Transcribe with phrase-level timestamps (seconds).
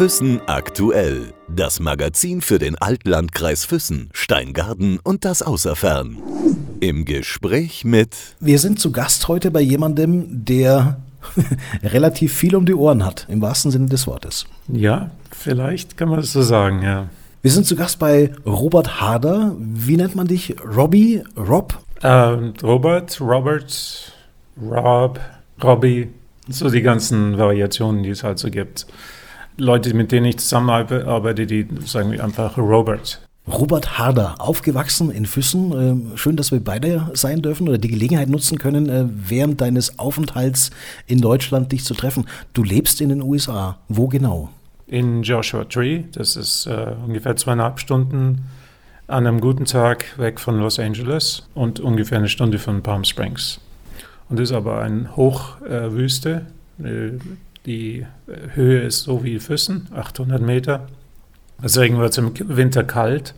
[0.00, 1.34] Füssen aktuell.
[1.46, 6.16] Das Magazin für den Altlandkreis Füssen, Steingarten und das Außerfern.
[6.80, 8.16] Im Gespräch mit.
[8.40, 11.02] Wir sind zu Gast heute bei jemandem, der
[11.82, 14.46] relativ viel um die Ohren hat, im wahrsten Sinne des Wortes.
[14.68, 17.10] Ja, vielleicht kann man das so sagen, ja.
[17.42, 19.54] Wir sind zu Gast bei Robert Harder.
[19.58, 20.56] Wie nennt man dich?
[20.64, 21.22] Robbie?
[21.36, 21.78] Rob?
[22.02, 24.14] Ähm, Robert, Robert,
[24.62, 25.20] Rob,
[25.62, 26.08] Robbie,
[26.48, 28.86] so die ganzen Variationen, die es halt so gibt.
[29.60, 33.20] Leute, mit denen ich zusammenarbeite, die sagen einfach Robert.
[33.46, 35.72] Robert Harder, aufgewachsen in Füssen.
[35.72, 39.98] Ähm, schön, dass wir beide sein dürfen oder die Gelegenheit nutzen können, äh, während deines
[39.98, 40.70] Aufenthalts
[41.06, 42.26] in Deutschland dich zu treffen.
[42.52, 43.78] Du lebst in den USA.
[43.88, 44.50] Wo genau?
[44.86, 46.04] In Joshua Tree.
[46.12, 48.46] Das ist äh, ungefähr zweieinhalb Stunden
[49.08, 53.60] an einem guten Tag weg von Los Angeles und ungefähr eine Stunde von Palm Springs.
[54.28, 56.46] Und das ist aber eine Hochwüste.
[56.78, 57.12] Äh,
[57.66, 58.06] die
[58.54, 60.86] Höhe ist so wie Füssen, 800 Meter.
[61.62, 63.34] Deswegen wird es im Winter kalt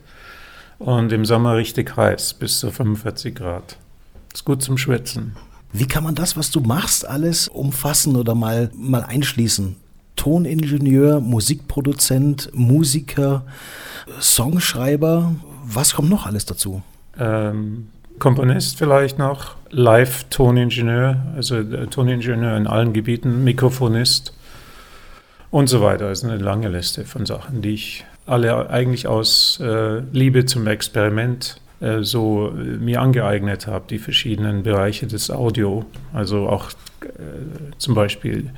[0.78, 3.76] und im Sommer richtig heiß, bis zu 45 Grad.
[4.32, 5.36] Ist gut zum Schwitzen.
[5.72, 9.76] Wie kann man das, was du machst, alles umfassen oder mal, mal einschließen?
[10.16, 13.44] Toningenieur, Musikproduzent, Musiker,
[14.20, 15.34] Songschreiber,
[15.64, 16.82] was kommt noch alles dazu?
[17.18, 17.88] Ähm,
[18.22, 24.32] Komponist vielleicht noch, Live-Toningenieur, also äh, Toningenieur in allen Gebieten, Mikrofonist
[25.50, 26.08] und so weiter.
[26.08, 30.68] Das ist eine lange Liste von Sachen, die ich alle eigentlich aus äh, Liebe zum
[30.68, 37.08] Experiment äh, so äh, mir angeeignet habe, die verschiedenen Bereiche des Audio, also auch äh,
[37.78, 38.50] zum Beispiel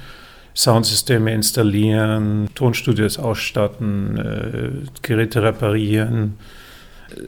[0.55, 4.71] Soundsysteme installieren, Tonstudios ausstatten, äh,
[5.01, 6.37] Geräte reparieren,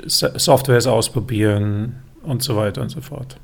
[0.07, 1.95] Softwares ausprobieren
[2.27, 3.39] und so weiter und so fort.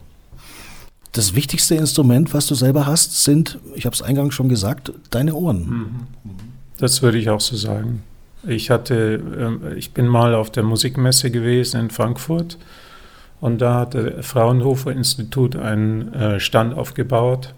[1.13, 5.35] Das wichtigste Instrument, was du selber hast, sind, ich habe es eingangs schon gesagt, deine
[5.35, 5.69] Ohren.
[5.69, 6.41] Mhm.
[6.79, 8.03] Das würde ich auch so sagen.
[8.47, 12.59] Ich hatte, ähm, ich bin mal auf der Musikmesse gewesen in Frankfurt
[13.41, 17.55] und da hat das Fraunhofer Institut einen äh, Stand aufgebaut,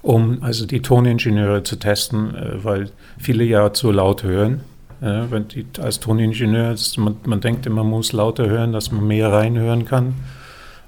[0.00, 4.60] um also die Toningenieure zu testen, äh, weil viele ja zu laut hören.
[5.04, 9.32] Wenn die, als Toningenieur, man, man denkt immer, man muss lauter hören, dass man mehr
[9.32, 10.14] reinhören kann,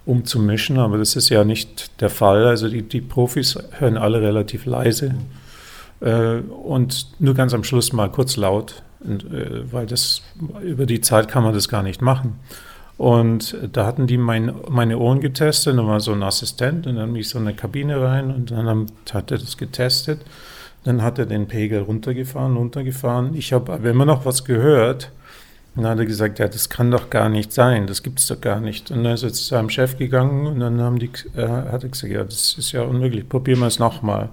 [0.06, 2.46] um zu mischen, aber das ist ja nicht der Fall.
[2.46, 5.14] Also die, die Profis hören alle relativ leise
[6.00, 8.82] äh, und nur ganz am Schluss mal kurz laut.
[9.00, 10.22] Und, äh, weil das
[10.62, 12.38] über die Zeit kann man das gar nicht machen.
[12.96, 17.12] Und da hatten die mein, meine Ohren getestet, da war so ein Assistent und dann
[17.12, 20.20] bin ich so in eine Kabine rein und dann hat er das getestet.
[20.84, 23.34] Dann hat er den Pegel runtergefahren, runtergefahren.
[23.34, 25.10] Ich habe aber immer noch was gehört.
[25.76, 28.40] Dann hat er gesagt, ja, das kann doch gar nicht sein, das gibt es doch
[28.40, 28.90] gar nicht.
[28.90, 31.88] Und dann ist er zu seinem Chef gegangen und dann haben die, äh, hat er
[31.88, 34.28] gesagt, ja, das ist ja unmöglich, probieren wir es nochmal.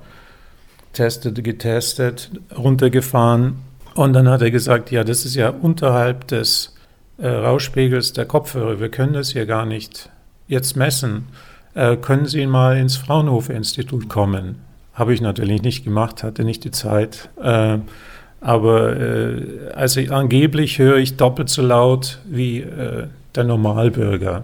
[0.94, 3.56] Testet, getestet, runtergefahren
[3.96, 6.75] und dann hat er gesagt, ja, das ist ja unterhalb des
[7.18, 8.79] äh, Rauschpegels der Kopfhörer.
[8.79, 10.09] Wir können das hier gar nicht
[10.47, 11.28] jetzt messen.
[11.73, 14.62] Äh, können Sie mal ins Fraunhofer-Institut kommen?
[14.94, 17.29] Habe ich natürlich nicht gemacht, hatte nicht die Zeit.
[17.41, 17.79] Äh,
[18.41, 24.44] aber äh, also angeblich höre ich doppelt so laut wie äh, der Normalbürger.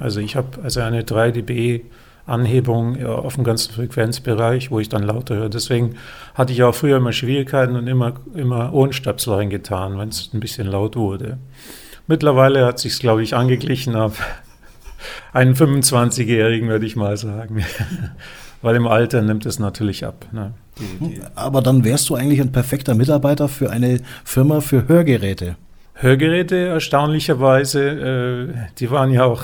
[0.00, 1.82] Also ich habe also eine 3 dB
[2.26, 5.48] Anhebung ja, auf dem ganzen Frequenzbereich, wo ich dann lauter höre.
[5.50, 5.96] Deswegen
[6.34, 10.66] hatte ich auch früher immer Schwierigkeiten und immer, immer Ohrenstöpsel reingetan, wenn es ein bisschen
[10.66, 11.36] laut wurde.
[12.06, 14.20] Mittlerweile hat sich glaube ich, angeglichen auf
[15.34, 17.62] einen 25-Jährigen, würde ich mal sagen.
[18.62, 20.24] Weil im Alter nimmt es natürlich ab.
[20.32, 20.54] Ne?
[20.78, 25.56] Die, die Aber dann wärst du eigentlich ein perfekter Mitarbeiter für eine Firma für Hörgeräte.
[25.94, 29.42] Hörgeräte, erstaunlicherweise, äh, die waren ja auch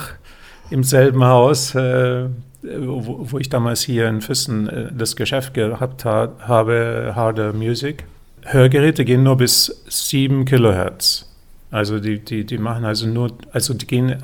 [0.69, 1.75] im selben Haus.
[1.75, 2.25] Äh,
[2.63, 8.05] wo, wo, ich damals hier in Füssen äh, das Geschäft gehabt ha habe, Harder Music.
[8.43, 11.27] Hörgeräte gehen nur bis 7 Kilohertz.
[11.71, 14.15] Also die, die, die machen also nur, also die gehen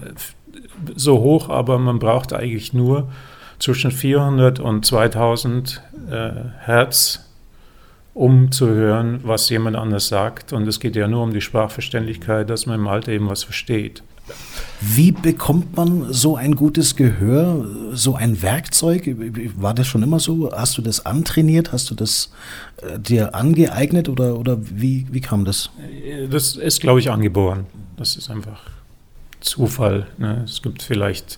[0.96, 3.08] so hoch, aber man braucht eigentlich nur
[3.60, 6.30] zwischen 400 und 2000 äh,
[6.60, 7.26] Hertz,
[8.14, 10.54] um zu hören, was jemand anders sagt.
[10.54, 14.04] Und es geht ja nur um die Sprachverständlichkeit, dass man im Alter eben was versteht.
[14.82, 19.16] Wie bekommt man so ein gutes Gehör, so ein Werkzeug?
[19.56, 20.52] War das schon immer so?
[20.52, 21.72] Hast du das antrainiert?
[21.72, 22.32] Hast du das
[22.82, 25.70] äh, dir angeeignet oder, oder wie, wie kam das?
[26.30, 27.66] Das ist, glaube ich, angeboren.
[27.96, 28.62] Das ist einfach
[29.40, 30.08] Zufall.
[30.18, 30.44] Ne?
[30.46, 31.38] Es gibt vielleicht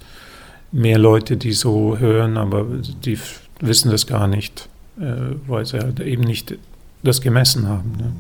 [0.72, 2.66] mehr Leute, die so hören, aber
[3.04, 3.18] die
[3.60, 4.70] wissen das gar nicht,
[5.00, 6.56] äh, weil sie halt eben nicht
[7.04, 7.94] das gemessen haben.
[7.98, 8.12] Ne?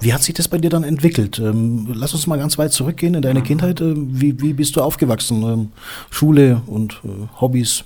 [0.00, 1.38] Wie hat sich das bei dir dann entwickelt?
[1.38, 3.42] Ähm, lass uns mal ganz weit zurückgehen in deine.
[3.42, 3.80] Kindheit.
[3.80, 5.42] Ähm, wie, wie bist du aufgewachsen?
[5.42, 5.72] Ähm,
[6.10, 7.84] Schule und äh, Hobbys?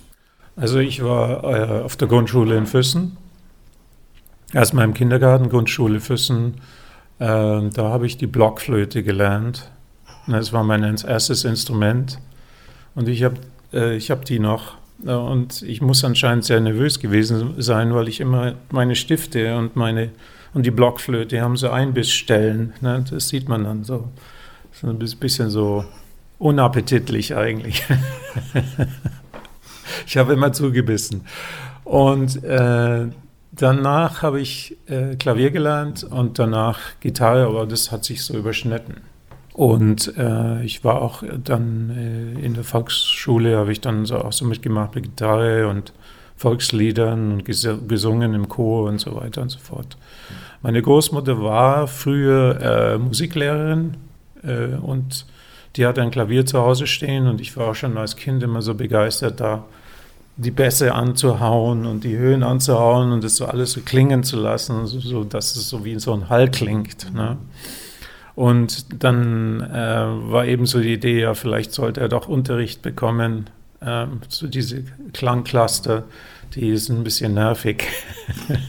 [0.57, 3.17] Also ich war äh, auf der Grundschule in Füssen.
[4.53, 6.55] Erstmal im Kindergarten, Grundschule Füssen,
[7.19, 9.71] da habe ich die Blockflöte gelernt.
[10.27, 12.19] Das war mein erstes Instrument.
[12.95, 13.37] Und ich habe
[13.73, 14.77] äh, ich hab die noch.
[15.05, 20.11] Und ich muss anscheinend sehr nervös gewesen sein, weil ich immer meine Stifte und meine
[20.55, 22.73] und die Blockflöte haben so Einbissstellen.
[22.81, 23.05] Ne?
[23.09, 24.09] Das sieht man dann so.
[24.73, 25.85] So ein bisschen so
[26.39, 27.85] unappetitlich eigentlich.
[30.07, 31.23] ich habe immer zugebissen.
[31.85, 33.07] Und äh,
[33.53, 38.99] danach habe ich äh, Klavier gelernt und danach Gitarre, aber das hat sich so überschnitten.
[39.59, 44.33] Und äh, ich war auch dann äh, in der Volksschule, habe ich dann so auch
[44.33, 45.93] so mitgemacht mit Gitarre und
[46.37, 49.97] Volksliedern und ges gesungen im Chor und so weiter und so fort.
[50.63, 53.97] Meine Großmutter war früher äh, Musiklehrerin
[54.45, 55.27] äh, und
[55.75, 58.63] die hatte ein Klavier zu Hause stehen und ich war auch schon als Kind immer
[58.63, 59.65] so begeistert, da
[60.37, 64.87] die Bässe anzuhauen und die Höhen anzuhauen und das so alles so klingen zu lassen,
[64.87, 67.13] so, so dass es so wie so ein Hall klingt.
[67.13, 67.39] Ne?
[68.39, 73.51] Und dann äh, war eben so die Idee, ja, vielleicht sollte er doch Unterricht bekommen,
[73.81, 76.05] äh, so diese Klangcluster,
[76.55, 77.85] die sind ein bisschen nervig.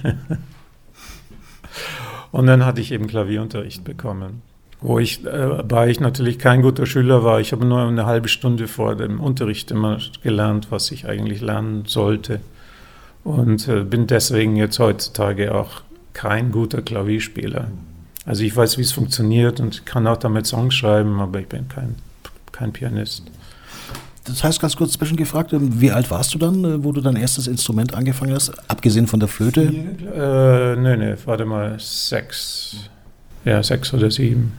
[2.31, 4.41] und dann hatte ich eben Klavierunterricht bekommen
[4.81, 7.41] wo ich, äh, ich natürlich kein guter Schüler war.
[7.41, 11.83] Ich habe nur eine halbe Stunde vor dem Unterricht immer gelernt, was ich eigentlich lernen
[11.85, 12.39] sollte.
[13.25, 15.81] Und äh, bin deswegen jetzt heutzutage auch
[16.13, 17.67] kein guter Klavierspieler.
[18.29, 21.67] Also ich weiß, wie es funktioniert und kann auch damit Songs schreiben, aber ich bin
[21.67, 21.95] kein,
[22.51, 23.23] kein Pianist.
[24.23, 27.15] Das heißt, ganz kurz zwischengefragt, ähm, wie alt warst du dann, äh, wo du dein
[27.15, 29.61] erstes Instrument angefangen hast, abgesehen von der Flöte?
[29.63, 32.75] Äh, nee, nee, warte mal, sechs.
[33.45, 34.53] Ja, sechs oder sieben.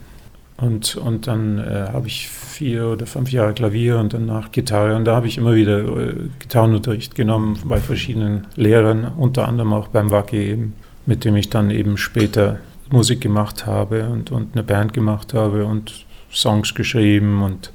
[0.57, 4.97] Und, und dann äh, habe ich vier oder fünf Jahre Klavier und danach Gitarre.
[4.97, 9.87] Und da habe ich immer wieder äh, Gitarrenunterricht genommen bei verschiedenen Lehrern, unter anderem auch
[9.87, 10.75] beim Wacke eben,
[11.07, 12.59] mit dem ich dann eben später
[12.93, 17.73] Musik gemacht habe und, und eine Band gemacht habe und Songs geschrieben und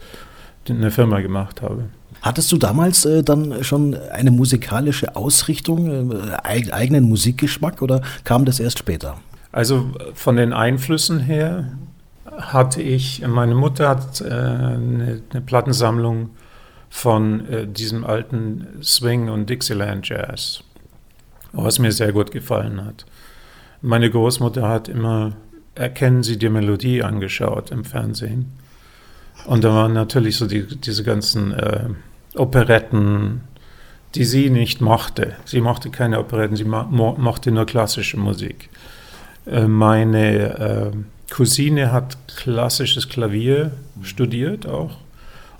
[0.69, 1.85] eine Firma gemacht habe.
[2.21, 8.59] Hattest du damals äh, dann schon eine musikalische Ausrichtung, äh, eigenen Musikgeschmack oder kam das
[8.59, 9.17] erst später?
[9.51, 11.71] Also von den Einflüssen her
[12.37, 16.31] hatte ich, meine Mutter hat äh, eine, eine, Plattensammlung
[16.89, 20.63] von äh, diesem alten Swing- und Dixieland Jazz,
[21.51, 23.05] was mir sehr gut gefallen hat.
[23.85, 25.33] Meine Großmutter hat immer
[25.75, 28.53] Erkennen Sie die Melodie angeschaut im Fernsehen.
[29.45, 31.89] Und da waren natürlich so die, diese ganzen äh,
[32.33, 33.41] Operetten,
[34.15, 35.35] die sie nicht mochte.
[35.45, 38.69] Sie mochte keine Operetten, sie mo mochte nur klassische Musik.
[39.45, 40.91] Äh, meine äh,
[41.31, 43.71] Cousine hat klassisches Klavier
[44.01, 44.97] studiert auch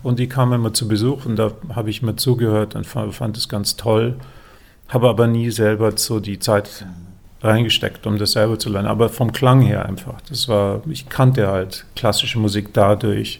[0.01, 3.37] und die kam immer zu Besuch und da habe ich mir zugehört und fand, fand
[3.37, 4.15] es ganz toll,
[4.87, 6.85] habe aber nie selber so die Zeit
[7.45, 10.19] reingesteckt, um das selber zu lernen, aber vom Klang her einfach.
[10.29, 13.39] Das war, ich kannte halt klassische Musik dadurch.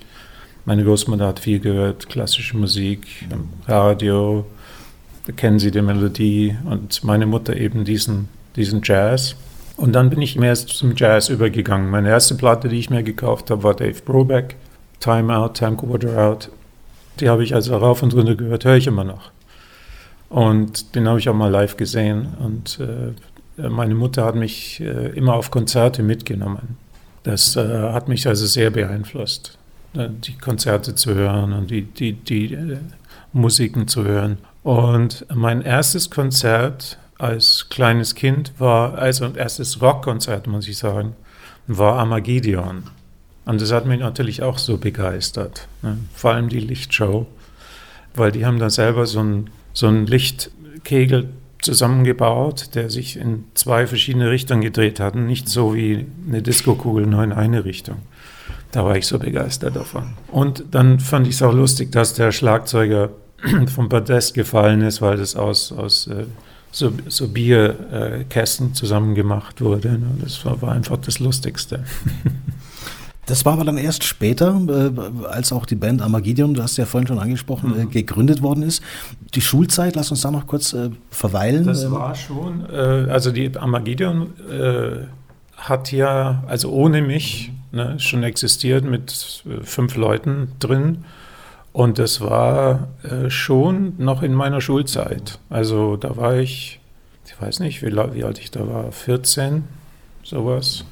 [0.66, 4.46] Meine Großmutter hat viel gehört, klassische Musik, im Radio,
[5.36, 9.36] kennen sie die Melodie und meine Mutter eben diesen, diesen Jazz.
[9.78, 11.90] Und dann bin ich mehr zum Jazz übergegangen.
[11.90, 14.56] Meine erste Platte, die ich mir gekauft habe, war Dave Brobeck,
[15.00, 16.50] Time Out, Time Quarter Out.
[17.20, 19.32] Die habe ich also rauf und runter gehört, höre ich immer noch.
[20.30, 22.28] Und den habe ich auch mal live gesehen.
[22.40, 23.14] Und äh,
[23.58, 26.78] meine Mutter hat mich äh, immer auf Konzerte mitgenommen.
[27.24, 29.58] Das äh, hat mich also sehr beeinflusst,
[29.96, 32.78] äh, die Konzerte zu hören und die, die, die äh,
[33.34, 34.38] Musiken zu hören.
[34.64, 41.16] Und mein erstes Konzert als kleines Kind war, also erstes Rockkonzert, muss ich sagen,
[41.68, 42.84] war Armageddon.
[43.46, 45.68] Und das hat mich natürlich auch so begeistert.
[45.82, 45.98] Ne?
[46.14, 47.28] Vor allem die Lichtshow,
[48.16, 51.30] weil die haben da selber so einen so Lichtkegel
[51.66, 55.16] zusammengebaut, der sich in zwei verschiedene Richtungen gedreht hat.
[55.16, 57.98] Nicht so wie eine Diskokugel nur in eine Richtung.
[58.72, 60.14] Da war ich so begeistert davon.
[60.32, 63.10] Und dann fand ich es auch lustig, dass der Schlagzeuger
[63.74, 66.26] vom Podest gefallen ist, weil das aus, aus äh,
[66.72, 69.94] so, so Bierkästen zusammen gemacht wurde.
[69.94, 70.18] Ne?
[70.22, 71.84] Das war einfach das Lustigste.
[73.26, 76.86] Das war aber dann erst später, äh, als auch die Band Armageddon, du hast ja
[76.86, 77.82] vorhin schon angesprochen, mhm.
[77.82, 78.84] äh, gegründet worden ist.
[79.34, 81.66] Die Schulzeit, lass uns da noch kurz äh, verweilen.
[81.66, 85.08] Das war schon, äh, also die Armageddon äh,
[85.58, 91.06] hat ja, also ohne mich, ne, schon existiert mit äh, fünf Leuten drin.
[91.74, 92.88] Und das war
[93.28, 95.40] schon noch in meiner Schulzeit.
[95.50, 96.80] Also da war ich,
[97.26, 99.66] ich weiß nicht, wie, wie alt ich da war, 14,
[100.24, 100.86] sowas.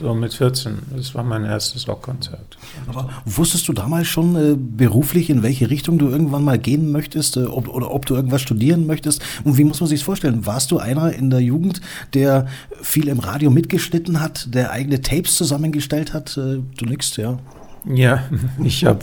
[0.00, 0.78] So mit 14.
[0.96, 2.56] Das war mein erstes Rockkonzert.
[2.88, 7.36] Aber wusstest du damals schon äh, beruflich, in welche Richtung du irgendwann mal gehen möchtest
[7.36, 9.22] äh, ob, oder ob du irgendwas studieren möchtest?
[9.44, 10.46] Und wie muss man sich vorstellen?
[10.46, 11.80] Warst du einer in der Jugend,
[12.14, 12.46] der
[12.80, 16.36] viel im Radio mitgeschnitten hat, der eigene Tapes zusammengestellt hat?
[16.36, 17.38] Äh, du nix, ja.
[17.84, 18.24] Ja,
[18.64, 19.00] ich habe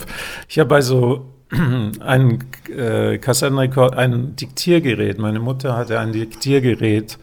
[0.49, 1.25] ich hab also
[1.99, 2.43] ein
[2.75, 5.19] äh, Kassettenrekord, ein Diktiergerät.
[5.19, 7.17] Meine Mutter hatte ein Diktiergerät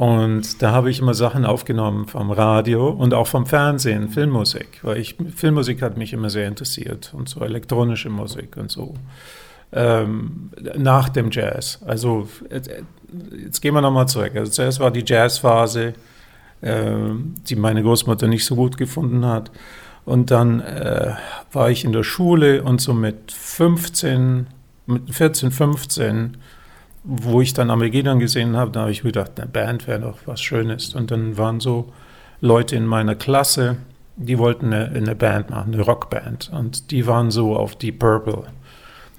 [0.00, 4.96] und da habe ich immer Sachen aufgenommen vom Radio und auch vom Fernsehen, Filmmusik, weil
[4.96, 8.94] ich, Filmmusik hat mich immer sehr interessiert und so elektronische Musik und so.
[9.74, 11.80] Ähm, nach dem Jazz.
[11.86, 14.32] Also jetzt, gehen wir nochmal zurück.
[14.36, 15.92] Also zuerst war die Jazzphase,
[16.62, 16.92] äh,
[17.46, 19.50] die meine Großmutter nicht so gut gefunden hat.
[20.06, 21.12] Und dann äh,
[21.52, 24.46] war ich in der Schule und so mit 15,
[24.86, 26.38] mit 14, 15
[27.02, 30.40] wo ich dann Armageddon gesehen habe, da habe ich gedacht, eine Band wäre doch was
[30.40, 30.94] Schönes.
[30.94, 31.92] Und dann waren so
[32.40, 33.76] Leute in meiner Klasse,
[34.16, 36.50] die wollten eine, eine Band machen, eine Rockband.
[36.52, 38.34] Und die waren so auf Deep Purple.
[38.34, 38.46] Und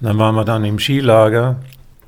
[0.00, 1.56] dann waren wir dann im Skilager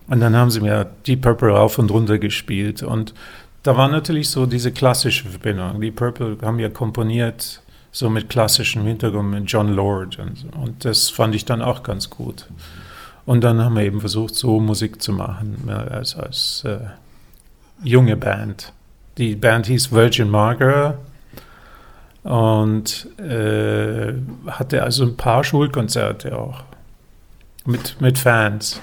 [0.06, 2.82] und dann haben sie mir Deep Purple rauf und runter gespielt.
[2.82, 3.14] Und
[3.62, 5.80] da war natürlich so diese klassische Verbindung.
[5.80, 10.18] Deep Purple haben ja komponiert, so mit klassischem Hintergrund, mit John Lord.
[10.18, 12.46] Und, und das fand ich dann auch ganz gut.
[13.26, 16.78] Und dann haben wir eben versucht, so Musik zu machen, als, als äh,
[17.82, 18.72] junge Band.
[19.16, 20.94] Die Band hieß Virgin Margaret
[22.22, 24.12] und äh,
[24.46, 26.64] hatte also ein paar Schulkonzerte auch
[27.64, 28.80] mit, mit Fans.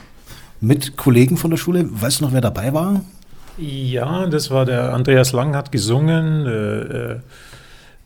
[0.60, 1.88] Mit Kollegen von der Schule?
[1.90, 3.02] Weißt du noch, wer dabei war?
[3.58, 7.20] Ja, das war der Andreas Lang hat gesungen, äh,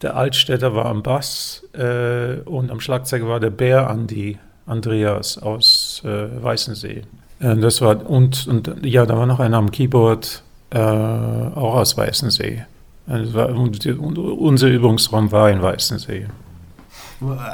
[0.02, 4.38] der Altstädter war am Bass äh, und am Schlagzeug war der Bär Andi.
[4.66, 7.04] Andreas aus äh, Weißensee.
[7.40, 11.98] Äh, das war, und, und ja, da war noch einer am Keyboard, äh, auch aus
[11.98, 12.64] Weißensee.
[13.08, 16.28] Also war, und, und unser Übungsraum war in Weißensee.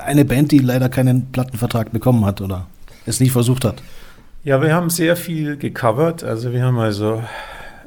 [0.05, 2.67] Eine Band, die leider keinen Plattenvertrag bekommen hat oder
[3.05, 3.81] es nicht versucht hat.
[4.43, 6.23] Ja, wir haben sehr viel gecovert.
[6.23, 7.21] Also wir haben also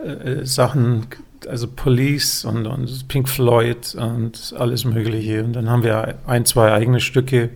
[0.05, 1.07] äh, Sachen,
[1.49, 5.43] also Police und, und, Pink Floyd und alles Mögliche.
[5.43, 7.51] Und dann haben wir ein, zwei eigene Stücke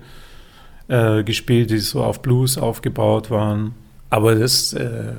[0.88, 3.74] äh, gespielt, die so auf Blues aufgebaut waren.
[4.10, 5.12] Aber das äh,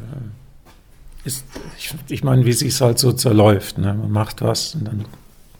[1.23, 1.45] ist,
[1.77, 3.77] ich, ich meine, wie sich es halt so zerläuft.
[3.77, 3.93] Ne?
[3.93, 5.05] Man macht was und dann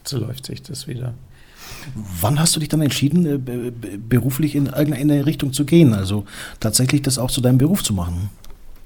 [0.04, 1.14] zerläuft sich das wieder.
[2.20, 5.94] Wann hast du dich dann entschieden, äh, beruflich in irgendeine Richtung zu gehen?
[5.94, 6.24] Also
[6.58, 8.30] tatsächlich das auch zu deinem Beruf zu machen?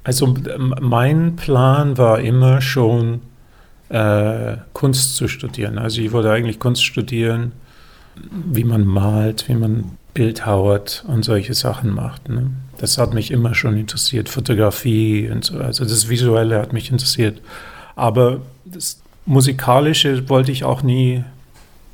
[0.04, 0.34] Also
[0.80, 3.22] mein Plan war immer schon,
[3.88, 5.78] äh, Kunst zu studieren.
[5.78, 7.52] Also ich wollte eigentlich Kunst studieren,
[8.30, 12.28] wie man malt, wie man bildhauert und solche Sachen macht.
[12.28, 12.50] Ne?
[12.78, 15.58] Das hat mich immer schon interessiert, Fotografie und so.
[15.58, 17.40] Also das Visuelle hat mich interessiert.
[17.96, 21.24] Aber das Musikalische wollte ich auch nie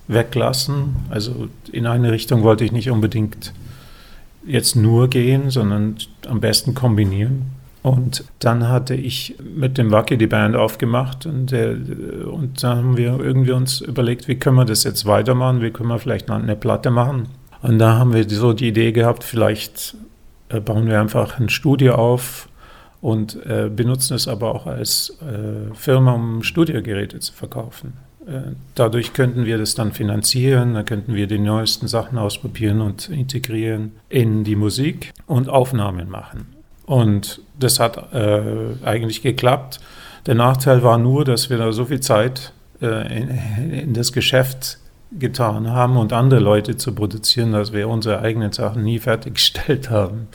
[0.08, 0.96] weglassen.
[1.08, 3.52] Also in eine Richtung wollte ich nicht unbedingt
[4.46, 5.96] jetzt nur gehen, sondern
[6.26, 7.58] am besten kombinieren.
[7.82, 11.70] Und dann hatte ich mit dem Wacky die Band aufgemacht und, der,
[12.30, 15.88] und dann haben wir irgendwie uns überlegt, wie können wir das jetzt weitermachen, wie können
[15.88, 17.28] wir vielleicht eine Platte machen.
[17.62, 19.94] Und da haben wir so die Idee gehabt, vielleicht
[20.48, 22.48] äh, bauen wir einfach ein Studio auf
[23.00, 27.94] und äh, benutzen es aber auch als äh, Firma, um Studiogeräte zu verkaufen.
[28.74, 33.92] Dadurch könnten wir das dann finanzieren, dann könnten wir die neuesten Sachen ausprobieren und integrieren
[34.08, 36.46] in die Musik und Aufnahmen machen.
[36.84, 38.42] Und das hat äh,
[38.84, 39.80] eigentlich geklappt.
[40.26, 42.52] Der Nachteil war nur, dass wir da so viel Zeit
[42.82, 44.78] äh, in, in das Geschäft
[45.18, 50.28] getan haben und andere Leute zu produzieren, dass wir unsere eigenen Sachen nie fertiggestellt haben.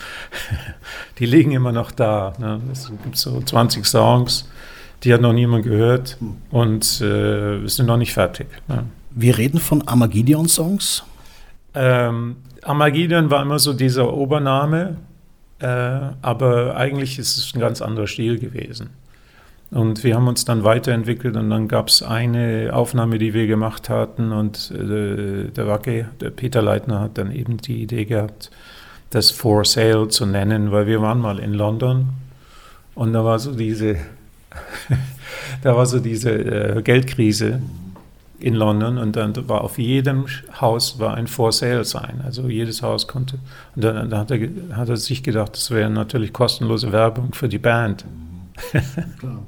[1.20, 2.34] Die liegen immer noch da.
[2.40, 2.60] Ne?
[2.72, 4.50] Es gibt so 20 Songs,
[5.04, 6.18] die hat noch niemand gehört
[6.52, 8.48] und äh, sind noch nicht fertig.
[8.68, 8.86] Ne?
[9.12, 11.04] Wir reden von Armageddon-Songs?
[11.74, 14.98] Ähm, Armageddon war immer so dieser Obername,
[15.60, 15.68] äh,
[16.22, 18.90] aber eigentlich ist es ein ganz anderer Stil gewesen.
[19.72, 23.90] Und wir haben uns dann weiterentwickelt und dann gab es eine Aufnahme, die wir gemacht
[23.90, 28.52] hatten und äh, der Wacke, der Peter Leitner hat dann eben die Idee gehabt,
[29.10, 32.10] das For Sale zu nennen, weil wir waren mal in London
[32.94, 33.98] und da war so diese,
[35.64, 37.60] da war so diese äh, Geldkrise
[38.40, 40.26] in London und dann war auf jedem
[40.62, 43.40] Haus war ein For Sale sein, also jedes Haus konnte.
[43.76, 47.50] Und dann, dann hat, er, hat er sich gedacht, das wäre natürlich kostenlose Werbung für
[47.50, 48.06] die Band.
[49.20, 49.42] Klar.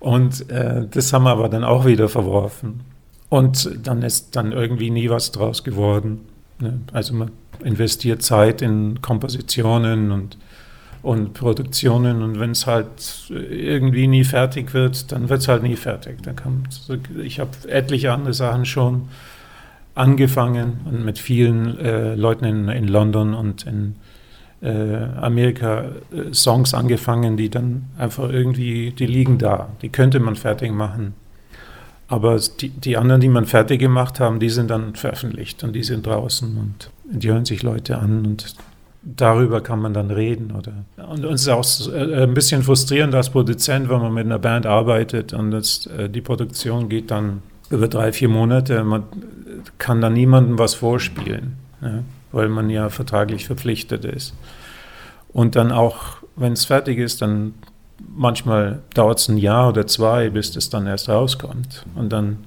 [0.00, 2.80] Und äh, das haben wir aber dann auch wieder verworfen.
[3.28, 6.20] Und dann ist dann irgendwie nie was draus geworden.
[6.58, 6.80] Ne?
[6.92, 7.30] Also man
[7.62, 10.36] investiert Zeit in Kompositionen und
[11.04, 15.76] und Produktionen und wenn es halt irgendwie nie fertig wird, dann wird es halt nie
[15.76, 16.22] fertig.
[16.22, 16.66] Dann
[17.22, 19.08] ich habe etliche andere Sachen schon
[19.94, 23.96] angefangen und mit vielen äh, Leuten in, in, London und in
[24.64, 30.72] äh, Amerika äh, angefangen, die dann einfach irgendwie, die liegen da, die könnte man fertig
[30.72, 31.12] machen.
[32.08, 35.82] Aber die, die anderen, die man fertig gemacht haben, die sind dann veröffentlicht und die
[35.82, 38.54] sind draußen und die hören sich Leute an und
[39.02, 40.52] darüber kann man dann reden.
[40.56, 40.72] Oder.
[41.10, 44.64] Und uns ist auch äh, ein bisschen frustrierend als Produzent, wenn man mit einer Band
[44.64, 48.82] arbeitet und das, die Produktion geht dann über drei, vier Monate.
[48.82, 49.04] Man
[49.76, 52.02] kann dann niemandem was vorspielen, ja,
[52.34, 54.34] weil man ja vertraglich verpflichtet ist.
[55.32, 57.54] Und dann auch, wenn es fertig ist, dann
[58.14, 61.84] manchmal dauert es ein Jahr oder zwei, bis es dann erst rauskommt.
[61.94, 62.38] Und dann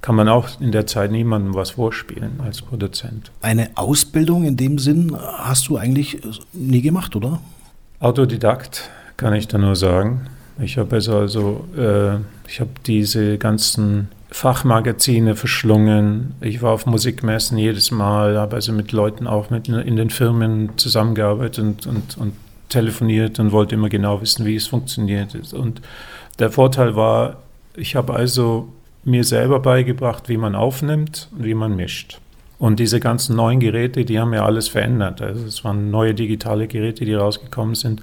[0.00, 3.32] kann man auch in der Zeit niemandem was vorspielen als Produzent.
[3.40, 6.20] Eine Ausbildung in dem Sinn hast du eigentlich
[6.52, 7.40] nie gemacht, oder?
[7.98, 10.28] Autodidakt kann ich da nur sagen.
[10.60, 12.16] Ich habe also, also äh,
[12.48, 16.34] ich habe diese ganzen Fachmagazine verschlungen.
[16.42, 20.76] Ich war auf Musikmessen jedes Mal, habe also mit Leuten auch mit in den Firmen
[20.76, 22.32] zusammengearbeitet und, und, und
[22.68, 25.54] telefoniert und wollte immer genau wissen, wie es funktioniert.
[25.54, 25.80] Und
[26.38, 27.38] der Vorteil war,
[27.76, 28.68] ich habe also
[29.04, 32.20] mir selber beigebracht, wie man aufnimmt und wie man mischt.
[32.58, 35.22] Und diese ganzen neuen Geräte, die haben ja alles verändert.
[35.22, 38.02] Also es waren neue digitale Geräte, die rausgekommen sind,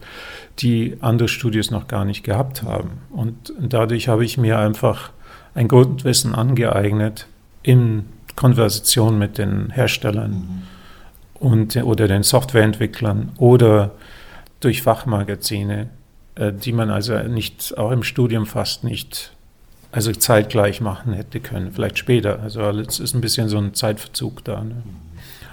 [0.58, 3.02] die andere Studios noch gar nicht gehabt haben.
[3.12, 5.12] Und dadurch habe ich mir einfach
[5.56, 7.28] ein Grundwissen angeeignet
[7.62, 8.06] in
[8.36, 11.48] Konversation mit den Herstellern mhm.
[11.48, 13.92] und, oder den Softwareentwicklern oder
[14.60, 15.90] durch Fachmagazine,
[16.36, 19.32] äh, die man also nicht auch im Studium fast nicht
[19.92, 22.42] also zeitgleich machen hätte können, vielleicht später.
[22.42, 24.64] Also es ist ein bisschen so ein Zeitverzug da.
[24.64, 24.82] Ne?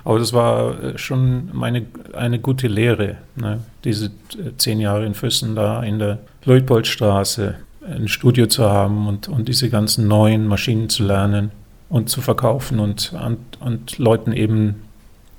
[0.02, 3.60] Aber das war äh, schon meine, eine gute Lehre, ne?
[3.84, 7.56] diese äh, zehn Jahre in Füssen da in der Leutpoldstraße
[7.90, 11.50] ein Studio zu haben und, und diese ganzen neuen Maschinen zu lernen
[11.88, 14.82] und zu verkaufen und, und, und Leuten eben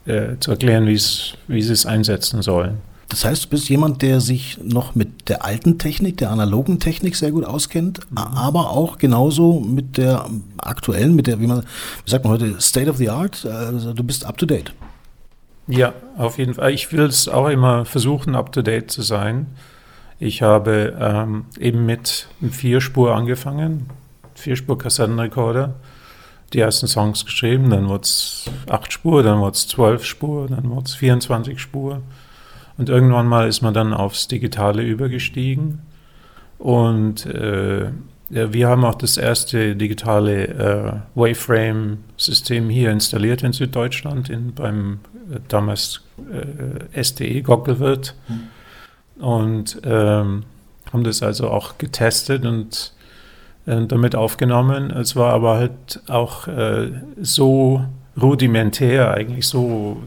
[0.05, 2.79] äh, zu erklären, wie sie es einsetzen sollen.
[3.12, 7.17] Das heißt, du bist jemand, der sich noch mit der alten Technik, der analogen Technik
[7.17, 8.17] sehr gut auskennt, mhm.
[8.17, 10.27] aber auch genauso mit der
[10.58, 11.63] aktuellen, mit der, wie man,
[12.05, 13.46] wie sagt man heute, State of the Art.
[13.46, 14.74] Also du bist up to date.
[15.68, 16.72] Ja, auf jeden Fall.
[16.72, 19.48] Ich will es auch immer versuchen, up to date zu sein.
[20.22, 23.88] Ich habe ähm, eben mit einem Vierspur angefangen,
[24.36, 25.74] Vierspur-Kassettenrekorder,
[26.53, 30.70] die ersten Songs geschrieben, dann wurde es acht Spur, dann wurde es zwölf Spur, dann
[30.70, 32.03] wurde es 24 Spur.
[32.77, 35.81] Und irgendwann mal ist man dann aufs Digitale übergestiegen.
[36.60, 37.90] Und äh,
[38.29, 45.00] wir haben auch das erste digitale äh, Waveframe-System hier installiert in Süddeutschland, in, beim
[45.34, 46.01] äh, damals
[46.94, 48.14] äh, STE Gockelwirt.
[48.27, 48.61] Mhm.
[49.22, 50.44] Und ähm,
[50.92, 52.94] haben das also auch getestet und
[53.66, 54.92] äh, damit aufgenommen.
[54.92, 57.86] Es war aber halt auch äh, so
[58.22, 60.01] rudimentär, eigentlich so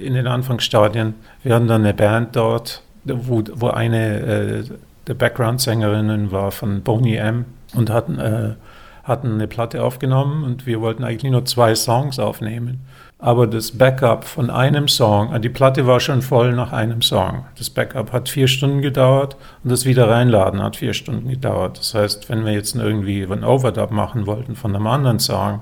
[0.00, 1.14] in den Anfangsstadien.
[1.42, 4.64] Wir hatten dann eine Band dort, wo, wo eine äh,
[5.06, 7.44] der Background-Sängerinnen war von Boney M.
[7.74, 8.54] und hatten, äh,
[9.02, 12.80] hatten eine Platte aufgenommen und wir wollten eigentlich nur zwei Songs aufnehmen.
[13.22, 17.44] Aber das Backup von einem Song, äh, die Platte war schon voll nach einem Song.
[17.58, 21.78] Das Backup hat vier Stunden gedauert und das wieder reinladen hat vier Stunden gedauert.
[21.78, 25.60] Das heißt, wenn wir jetzt irgendwie einen Overdub machen wollten von einem anderen Song,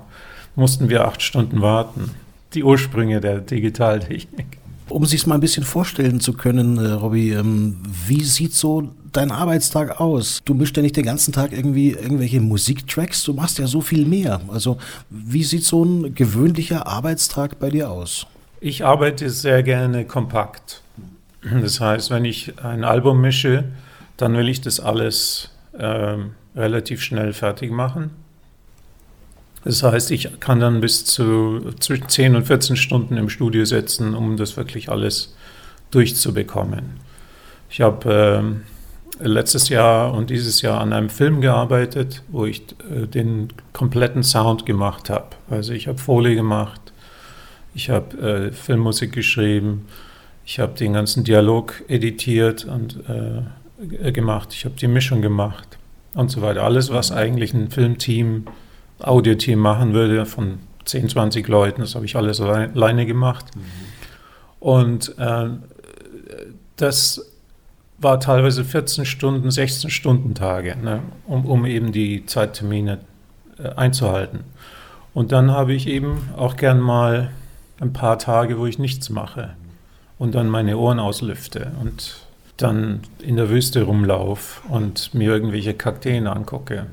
[0.55, 2.11] mussten wir acht Stunden warten.
[2.53, 4.57] Die Ursprünge der Digitaltechnik.
[4.87, 9.31] Um sich mal ein bisschen vorstellen zu können, äh, Robby, ähm, wie sieht so dein
[9.31, 10.41] Arbeitstag aus?
[10.45, 14.05] Du mischst ja nicht den ganzen Tag irgendwie irgendwelche Musiktracks, du machst ja so viel
[14.05, 14.41] mehr.
[14.49, 14.77] Also
[15.09, 18.27] wie sieht so ein gewöhnlicher Arbeitstag bei dir aus?
[18.61, 20.81] Ich arbeite sehr gerne kompakt.
[21.41, 23.63] Das heißt, wenn ich ein Album mische,
[24.17, 28.11] dann will ich das alles ähm, relativ schnell fertig machen.
[29.63, 34.13] Das heißt, ich kann dann bis zu zwischen 10 und 14 Stunden im Studio sitzen,
[34.13, 35.35] um das wirklich alles
[35.91, 36.99] durchzubekommen.
[37.69, 38.78] Ich habe äh,
[39.19, 44.65] letztes Jahr und dieses Jahr an einem Film gearbeitet, wo ich äh, den kompletten Sound
[44.65, 45.27] gemacht habe.
[45.49, 46.93] Also ich habe Folie gemacht,
[47.73, 49.87] ich habe äh, Filmmusik geschrieben,
[50.45, 55.77] ich habe den ganzen Dialog editiert und äh, gemacht, ich habe die Mischung gemacht
[56.13, 56.63] und so weiter.
[56.63, 58.45] Alles, was eigentlich ein Filmteam
[58.99, 61.81] Audioteam machen würde von 10, 20 Leuten.
[61.81, 63.45] Das habe ich alles alleine gemacht.
[63.55, 63.61] Mhm.
[64.59, 65.49] Und äh,
[66.75, 67.28] das
[68.01, 72.99] war teilweise 14 Stunden, 16 Stunden Tage, ne, um, um eben die Zeittermine
[73.57, 74.41] äh, einzuhalten.
[75.13, 77.31] Und dann habe ich eben auch gern mal
[77.79, 79.55] ein paar Tage, wo ich nichts mache
[80.17, 81.71] und dann meine Ohren auslüfte.
[81.81, 82.27] Und
[82.61, 86.87] dann in der Wüste rumlaufe und mir irgendwelche Kakteen angucke.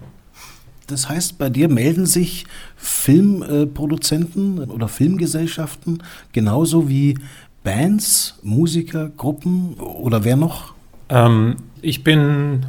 [0.87, 7.19] Das heißt, bei dir melden sich Filmproduzenten oder Filmgesellschaften genauso wie
[7.64, 10.75] Bands, Musiker, Gruppen oder wer noch?
[11.09, 12.66] Ähm, ich bin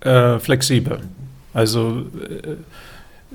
[0.00, 1.00] äh, flexibel.
[1.52, 2.56] Also äh,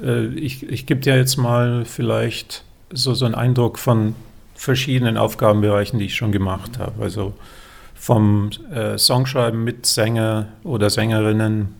[0.03, 4.15] äh, ich, ich gebe dir jetzt mal vielleicht so, so einen Eindruck von
[4.55, 7.03] verschiedenen Aufgabenbereichen, die ich schon gemacht habe.
[7.03, 7.33] Also
[7.93, 11.75] vom äh, Songschreiben mit Sänger oder Sängerinnen,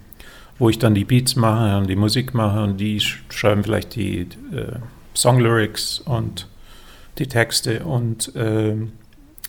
[0.58, 4.22] wo ich dann die Beats mache und die Musik mache und die schreiben vielleicht die
[4.52, 4.80] äh,
[5.16, 6.48] Songlyrics und
[7.18, 8.76] die Texte und, äh,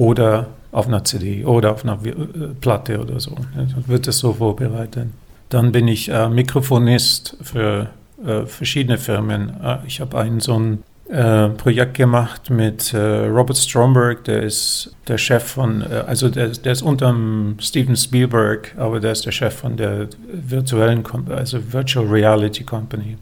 [0.00, 2.14] oder auf einer CD oder auf einer äh,
[2.58, 3.36] Platte oder so.
[3.54, 5.08] Dann wird es so vorbereitet.
[5.50, 7.90] Dann bin ich äh, Mikrofonist für
[8.24, 9.54] äh, verschiedene Firmen.
[9.62, 14.94] Äh, ich habe ein so ein äh, Projekt gemacht mit äh, Robert Stromberg, der ist
[15.08, 17.14] der Chef von, also der, der ist unter
[17.58, 23.16] Steven Spielberg, aber der ist der Chef von der virtuellen, also Virtual Reality Company,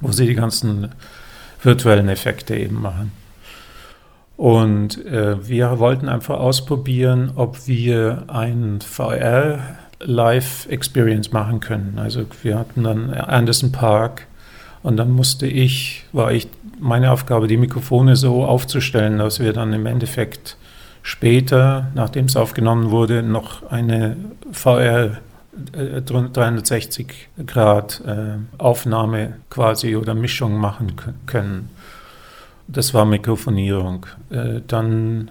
[0.00, 0.88] wo sie die ganzen
[1.62, 3.12] virtuellen Effekte eben machen.
[4.36, 9.60] Und äh, wir wollten einfach ausprobieren, ob wir ein VR
[10.00, 11.98] Live Experience machen können.
[11.98, 14.26] Also wir hatten dann Anderson Park
[14.82, 19.72] und dann musste ich, war ich meine Aufgabe, die Mikrofone so aufzustellen, dass wir dann
[19.72, 20.56] im Endeffekt
[21.02, 24.16] später, nachdem es aufgenommen wurde, noch eine
[24.52, 25.18] VR
[26.04, 30.92] 360 äh, Grad äh, Aufnahme quasi oder Mischung machen
[31.26, 31.70] können.
[32.68, 34.06] Das war Mikrofonierung.
[34.30, 35.30] Äh, dann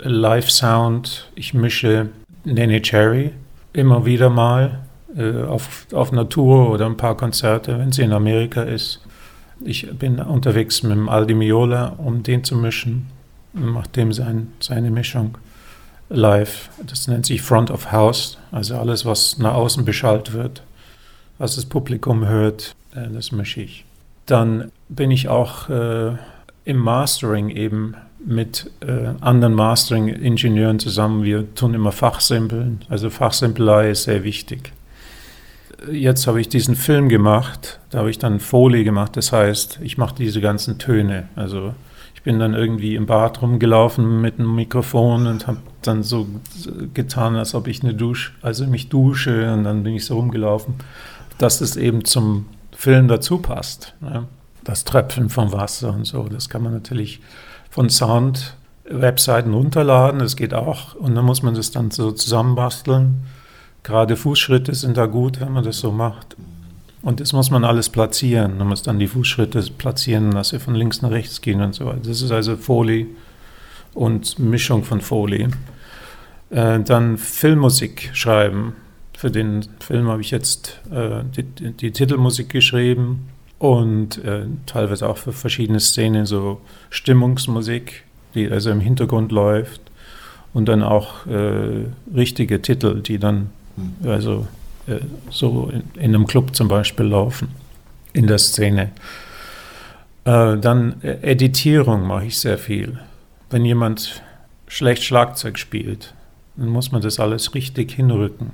[0.00, 1.30] Live-Sound.
[1.34, 2.08] Ich mische
[2.44, 3.32] Nene Cherry
[3.72, 4.80] immer wieder mal
[5.16, 9.00] äh, auf, auf einer Tour oder ein paar Konzerte, wenn sie in Amerika ist.
[9.64, 13.08] Ich bin unterwegs mit dem Aldi Miola, um den zu mischen.
[13.52, 15.38] Macht dem sein, seine Mischung
[16.10, 16.70] live.
[16.86, 20.62] Das nennt sich Front of House, also alles, was nach außen beschallt wird,
[21.38, 23.84] was das Publikum hört, äh, das mische ich.
[24.26, 26.12] Dann bin ich auch äh,
[26.68, 31.24] im Mastering eben mit äh, anderen Mastering-Ingenieuren zusammen.
[31.24, 32.82] Wir tun immer Fachsimpeln.
[32.90, 34.72] Also Fachsimpelei ist sehr wichtig.
[35.90, 39.96] Jetzt habe ich diesen Film gemacht, da habe ich dann Folie gemacht, das heißt, ich
[39.96, 41.28] mache diese ganzen Töne.
[41.36, 41.72] Also
[42.14, 46.26] ich bin dann irgendwie im Bad rumgelaufen mit einem Mikrofon und habe dann so
[46.92, 50.74] getan, als ob ich eine Dusche, also mich dusche und dann bin ich so rumgelaufen,
[51.38, 53.94] dass es eben zum Film dazu passt.
[54.00, 54.26] Ne?
[54.68, 56.28] Das Tröpfeln vom Wasser und so.
[56.28, 57.20] Das kann man natürlich
[57.70, 60.94] von Sound-Webseiten runterladen, das geht auch.
[60.94, 63.22] Und dann muss man das dann so zusammenbasteln.
[63.82, 66.36] Gerade Fußschritte sind da gut, wenn man das so macht.
[67.00, 68.58] Und das muss man alles platzieren.
[68.58, 71.86] Man muss dann die Fußschritte platzieren, dass sie von links nach rechts gehen und so
[71.86, 72.00] weiter.
[72.04, 73.06] Das ist also Folie
[73.94, 75.48] und Mischung von Folie.
[76.50, 78.74] Äh, dann Filmmusik schreiben.
[79.16, 83.28] Für den Film habe ich jetzt äh, die, die, Titelmusik geschrieben
[83.58, 89.80] und äh, teilweise auch für verschiedene Szenen so Stimmungsmusik, die also im Hintergrund läuft
[90.54, 94.10] und dann auch äh, richtige Titel, die dann hm.
[94.10, 94.46] also
[94.86, 97.48] äh, so in, in, einem Club zum Beispiel laufen
[98.12, 98.90] in der Szene.
[100.24, 102.98] Äh, dann äh, Editierung mache ich sehr viel.
[103.50, 104.22] Wenn jemand
[104.68, 106.14] schlecht Schlagzeug spielt,
[106.56, 108.52] dann muss man das alles richtig hinrücken.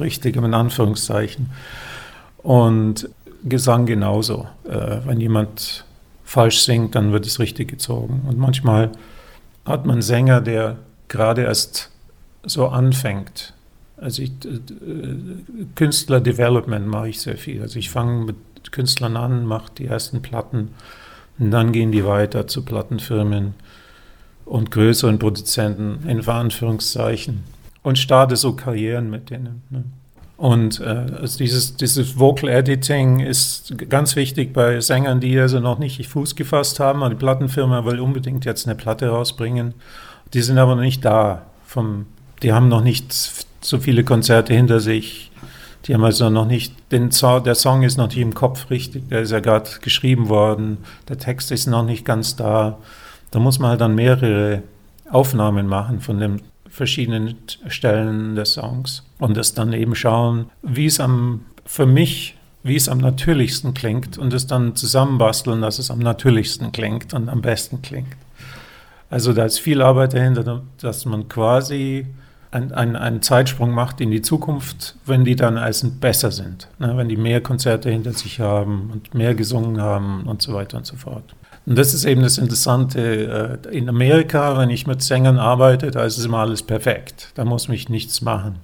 [0.00, 1.50] Richtig in Anführungszeichen.
[2.38, 3.08] Und
[3.44, 4.46] Gesang genauso.
[4.64, 5.84] Äh, wenn jemand
[6.24, 8.22] falsch singt, dann wird es richtig gezogen.
[8.28, 8.92] Und manchmal
[9.64, 10.76] hat man Sänger, der
[11.08, 11.90] gerade erst
[12.44, 13.54] so anfängt.
[13.96, 14.58] Also ich, äh,
[15.74, 17.62] Künstler-Development mache ich sehr viel.
[17.62, 18.36] Also ich fange mit
[18.72, 20.70] Künstlern an, mache die ersten Platten
[21.38, 23.54] und dann gehen die weiter zu Plattenfirmen
[24.44, 27.44] und größeren Produzenten, in Anführungszeichen,
[27.82, 29.62] und starte so Karrieren mit denen.
[29.70, 29.84] Ne?
[30.42, 31.06] Und äh,
[31.38, 36.80] dieses, dieses Vocal Editing ist ganz wichtig bei Sängern, die also noch nicht Fuß gefasst
[36.80, 37.08] haben.
[37.10, 39.72] Die Plattenfirma will unbedingt jetzt eine Platte rausbringen.
[40.34, 42.06] Die sind aber noch nicht da vom,
[42.42, 43.14] die haben noch nicht
[43.60, 45.30] so viele Konzerte hinter sich.
[45.84, 47.10] Die haben also noch nicht, den
[47.44, 50.78] der Song ist noch nicht im Kopf richtig, der ist ja gerade geschrieben worden,
[51.08, 52.78] der Text ist noch nicht ganz da.
[53.30, 54.64] Da muss man halt dann mehrere
[55.08, 56.40] Aufnahmen machen von den
[56.72, 57.36] verschiedenen
[57.68, 62.88] Stellen des Songs und das dann eben schauen, wie es am, für mich, wie es
[62.88, 67.82] am natürlichsten klingt und es dann zusammenbasteln, dass es am natürlichsten klingt und am besten
[67.82, 68.16] klingt.
[69.10, 72.06] Also da ist viel Arbeit dahinter, dass man quasi
[72.50, 76.96] einen, einen, einen Zeitsprung macht in die Zukunft, wenn die dann als besser sind, ne?
[76.96, 80.86] wenn die mehr Konzerte hinter sich haben und mehr gesungen haben und so weiter und
[80.86, 81.34] so fort.
[81.64, 83.60] Und das ist eben das Interessante.
[83.64, 87.30] Äh, in Amerika, wenn ich mit Sängern arbeite, da ist es immer alles perfekt.
[87.34, 88.56] Da muss mich nichts machen.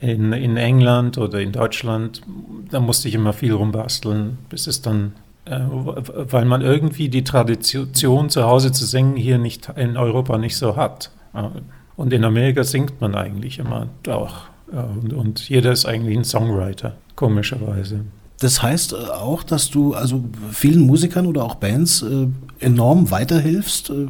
[0.00, 2.22] In, in England oder in Deutschland,
[2.70, 5.12] da musste ich immer viel rumbasteln, bis es dann,
[5.44, 10.56] äh, weil man irgendwie die Tradition zu Hause zu singen hier nicht in Europa nicht
[10.56, 11.10] so hat.
[11.96, 14.34] Und in Amerika singt man eigentlich immer auch.
[14.66, 18.04] Und, und jeder ist eigentlich ein Songwriter, komischerweise.
[18.42, 22.26] Das heißt äh, auch, dass du also vielen Musikern oder auch Bands äh,
[22.58, 24.06] enorm weiterhilfst, äh,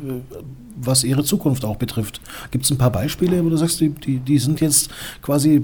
[0.77, 2.21] was ihre Zukunft auch betrifft.
[2.51, 4.91] Gibt es ein paar Beispiele, wo du sagst, die, die, die sind jetzt
[5.21, 5.63] quasi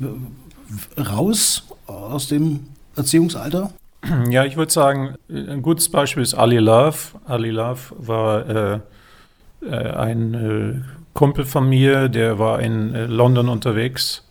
[0.98, 2.60] raus aus dem
[2.94, 3.72] Erziehungsalter?
[4.30, 6.98] Ja, ich würde sagen, ein gutes Beispiel ist Ali Love.
[7.24, 8.80] Ali Love war äh,
[9.66, 10.74] ein äh,
[11.14, 14.24] Kumpel von mir, der war in London unterwegs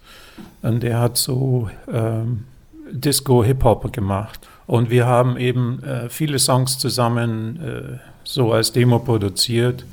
[0.62, 2.46] und der hat so ähm,
[2.92, 4.48] Disco-Hip-Hop gemacht.
[4.66, 9.86] Und wir haben eben äh, viele Songs zusammen äh, so als Demo produziert.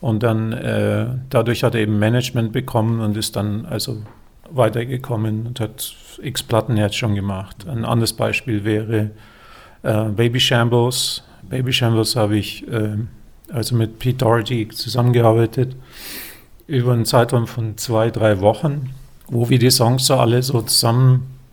[0.00, 4.02] Und dann äh, dadurch hat er eben Management bekommen und ist dann also
[4.50, 7.66] weitergekommen und hat x Platten jetzt schon gemacht.
[7.68, 9.10] Ein anderes Beispiel wäre
[9.82, 11.22] äh, Baby Shambles.
[11.42, 12.96] Baby Shambles habe ich äh,
[13.52, 15.76] also mit Pete Doherty zusammengearbeitet
[16.66, 18.90] über einen Zeitraum von zwei, drei Wochen,
[19.26, 20.62] wo wir die Songs so alle so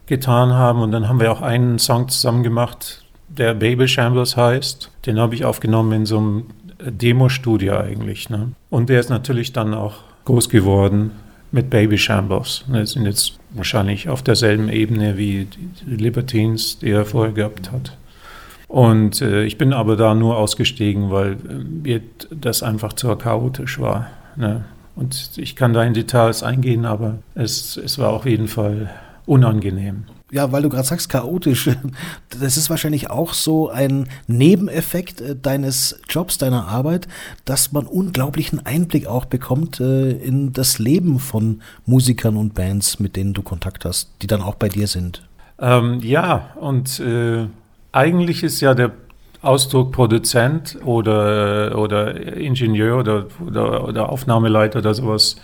[0.07, 0.81] zusammengetan haben.
[0.81, 4.91] Und dann haben wir auch einen Song zusammen gemacht, der Baby Shambles heißt.
[5.05, 6.45] Den habe ich aufgenommen in so einem
[6.79, 8.29] Demo-Studio eigentlich.
[8.29, 8.51] Ne?
[8.69, 11.11] Und der ist natürlich dann auch groß geworden
[11.51, 12.65] mit Baby Shambles.
[12.67, 17.97] Wir sind jetzt wahrscheinlich auf derselben Ebene wie die Libertines, die er vorher gehabt hat.
[18.67, 21.37] Und äh, ich bin aber da nur ausgestiegen, weil
[21.85, 24.07] äh, das einfach zu chaotisch war.
[24.35, 24.65] Ne?
[24.95, 28.89] Und ich kann da in Details eingehen, aber es, es war auf jeden Fall
[29.27, 30.05] unangenehm.
[30.31, 31.69] Ja, weil du gerade sagst, chaotisch.
[32.39, 37.07] Das ist wahrscheinlich auch so ein Nebeneffekt äh, deines Jobs, deiner Arbeit,
[37.45, 43.15] dass man unglaublichen Einblick auch bekommt äh, in das Leben von Musikern und Bands, mit
[43.15, 45.23] denen du Kontakt hast, die dann auch bei dir sind.
[45.59, 47.47] Ähm, ja, und äh,
[47.91, 48.91] eigentlich ist ja der
[49.41, 55.37] Ausdruck Produzent oder, oder Ingenieur oder, oder, oder Aufnahmeleiter oder sowas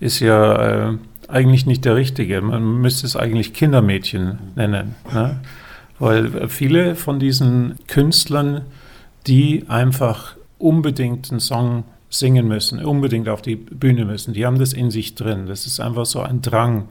[0.00, 0.98] ist ja äh,
[1.28, 2.40] eigentlich nicht der richtige.
[2.40, 4.96] Man müsste es eigentlich Kindermädchen nennen.
[5.12, 5.40] Ne?
[5.98, 8.62] Weil viele von diesen Künstlern,
[9.26, 14.72] die einfach unbedingt einen Song singen müssen, unbedingt auf die Bühne müssen, die haben das
[14.72, 15.46] in sich drin.
[15.46, 16.88] Das ist einfach so ein Drang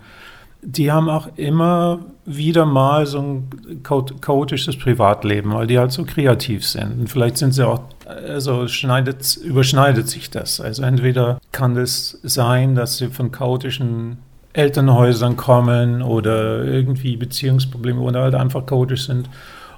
[0.62, 6.66] die haben auch immer wieder mal so ein chaotisches Privatleben, weil die halt so kreativ
[6.66, 7.00] sind.
[7.00, 10.60] Und vielleicht sind sie auch, also schneidet, überschneidet sich das.
[10.60, 14.18] Also entweder kann es sein, dass sie von chaotischen
[14.58, 19.30] Elternhäusern kommen oder irgendwie Beziehungsprobleme oder halt einfach chaotisch sind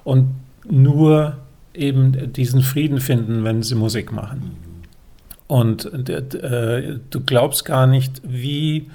[0.05, 0.29] und
[0.69, 1.37] nur
[1.73, 4.55] eben diesen Frieden finden, wenn sie Musik machen.
[5.47, 8.89] Und äh, du glaubst gar nicht, wie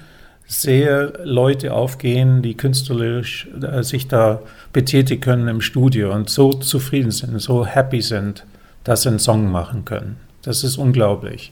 [0.47, 4.41] sehr Leute aufgehen, die künstlerisch äh, sich da
[4.73, 8.45] betätigen können im Studio und so zufrieden sind, so happy sind,
[8.83, 10.17] dass sie einen Song machen können.
[10.43, 11.51] Das ist unglaublich.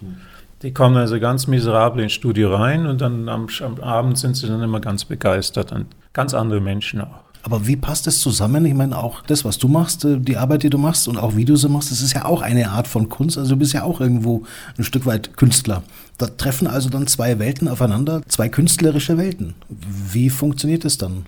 [0.63, 4.47] Die kommen also ganz miserabel ins Studio rein und dann am, am Abend sind sie
[4.47, 7.23] dann immer ganz begeistert und ganz andere Menschen auch.
[7.45, 8.63] Aber wie passt das zusammen?
[8.65, 11.35] Ich meine, auch das, was du machst, äh, die Arbeit, die du machst und auch
[11.35, 13.37] wie du sie machst, das ist ja auch eine Art von Kunst.
[13.37, 14.43] Also du bist ja auch irgendwo
[14.77, 15.83] ein Stück weit Künstler.
[16.17, 19.55] Da treffen also dann zwei Welten aufeinander, zwei künstlerische Welten.
[19.67, 21.25] Wie funktioniert das dann?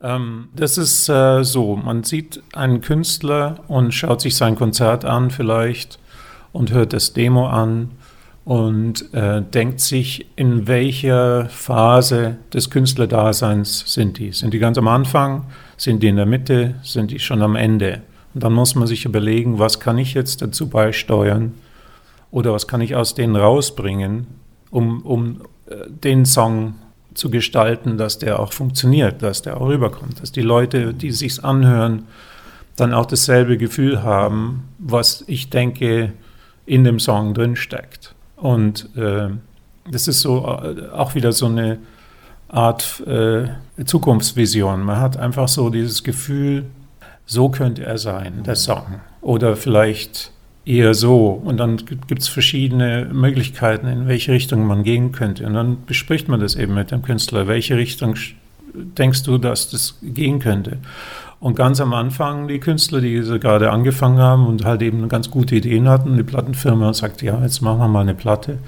[0.00, 5.32] Ähm, das ist äh, so, man sieht einen Künstler und schaut sich sein Konzert an
[5.32, 5.98] vielleicht
[6.52, 7.90] und hört das Demo an
[8.48, 14.32] und äh, denkt sich, in welcher Phase des Künstlerdaseins sind die.
[14.32, 15.44] Sind die ganz am Anfang?
[15.76, 16.76] Sind die in der Mitte?
[16.82, 18.00] Sind die schon am Ende?
[18.32, 21.52] Und dann muss man sich überlegen, was kann ich jetzt dazu beisteuern
[22.30, 24.26] oder was kann ich aus denen rausbringen,
[24.70, 26.76] um, um äh, den Song
[27.12, 31.44] zu gestalten, dass der auch funktioniert, dass der auch rüberkommt, dass die Leute, die sich
[31.44, 32.06] anhören,
[32.76, 36.14] dann auch dasselbe Gefühl haben, was ich denke
[36.64, 38.14] in dem Song drin steckt.
[38.40, 39.28] Und äh,
[39.90, 41.78] das ist so äh, auch wieder so eine
[42.48, 43.48] Art äh,
[43.84, 44.82] Zukunftsvision.
[44.82, 46.64] Man hat einfach so dieses Gefühl,
[47.26, 49.00] so könnte er sein, der Song.
[49.20, 50.32] Oder vielleicht
[50.64, 51.28] eher so.
[51.28, 55.46] Und dann gibt es verschiedene Möglichkeiten, in welche Richtung man gehen könnte.
[55.46, 57.48] Und dann bespricht man das eben mit dem Künstler.
[57.48, 58.14] Welche Richtung
[58.74, 60.78] denkst du, dass das gehen könnte?
[61.40, 65.30] Und ganz am Anfang die Künstler, die so gerade angefangen haben und halt eben ganz
[65.30, 68.58] gute Ideen hatten, die Plattenfirma sagt, ja, jetzt machen wir mal eine Platte.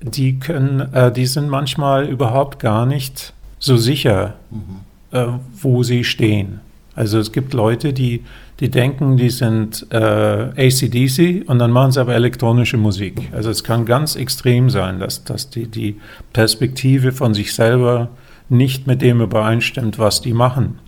[0.00, 5.16] Die können, äh, die sind manchmal überhaupt gar nicht so sicher, mhm.
[5.16, 5.26] äh,
[5.60, 6.60] wo sie stehen.
[6.94, 8.24] Also es gibt Leute, die,
[8.58, 13.28] die denken, die sind äh, ACDC und dann machen sie aber elektronische Musik.
[13.32, 15.96] Also es kann ganz extrem sein, dass, dass die, die
[16.32, 18.08] Perspektive von sich selber
[18.48, 20.78] nicht mit dem übereinstimmt, was die machen.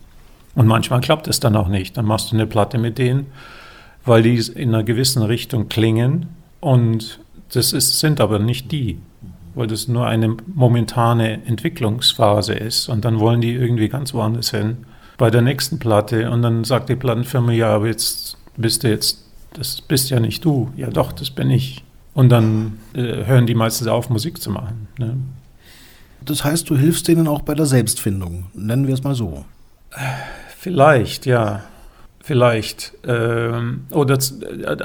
[0.58, 1.96] Und manchmal klappt es dann auch nicht.
[1.96, 3.26] Dann machst du eine Platte mit denen,
[4.04, 6.26] weil die in einer gewissen Richtung klingen
[6.58, 7.20] und
[7.52, 8.98] das ist, sind aber nicht die,
[9.54, 14.78] weil das nur eine momentane Entwicklungsphase ist und dann wollen die irgendwie ganz woanders hin
[15.16, 19.24] bei der nächsten Platte und dann sagt die Plattenfirma, ja, aber jetzt bist du jetzt,
[19.52, 20.72] das bist ja nicht du.
[20.76, 21.84] Ja doch, das bin ich.
[22.14, 24.88] Und dann äh, hören die meistens auf, Musik zu machen.
[24.98, 25.18] Ne?
[26.20, 29.44] Das heißt, du hilfst denen auch bei der Selbstfindung, nennen wir es mal so.
[30.68, 31.62] Vielleicht, ja.
[32.20, 32.92] Vielleicht.
[33.06, 34.18] Ähm, oder,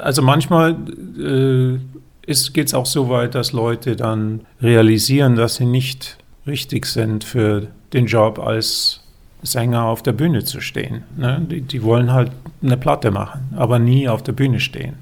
[0.00, 0.76] also manchmal
[1.18, 1.78] äh,
[2.26, 6.16] geht es auch so weit, dass Leute dann realisieren, dass sie nicht
[6.46, 9.02] richtig sind für den Job als
[9.42, 11.02] Sänger auf der Bühne zu stehen.
[11.18, 11.46] Ne?
[11.50, 14.94] Die, die, wollen halt eine Platte machen, aber nie auf der Bühne stehen.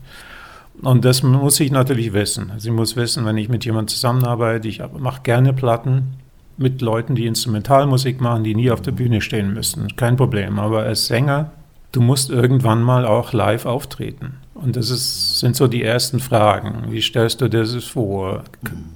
[0.83, 2.51] Und das muss ich natürlich wissen.
[2.59, 6.15] Sie muss wissen, wenn ich mit jemandem zusammenarbeite, ich mache gerne Platten,
[6.57, 9.97] mit Leuten, die Instrumentalmusik machen, die nie auf der Bühne stehen müssen.
[9.97, 10.59] Kein Problem.
[10.59, 11.51] Aber als Sänger,
[11.93, 14.35] du musst irgendwann mal auch live auftreten.
[14.55, 16.91] Und das ist, sind so die ersten Fragen.
[16.91, 18.45] Wie stellst du dir das vor?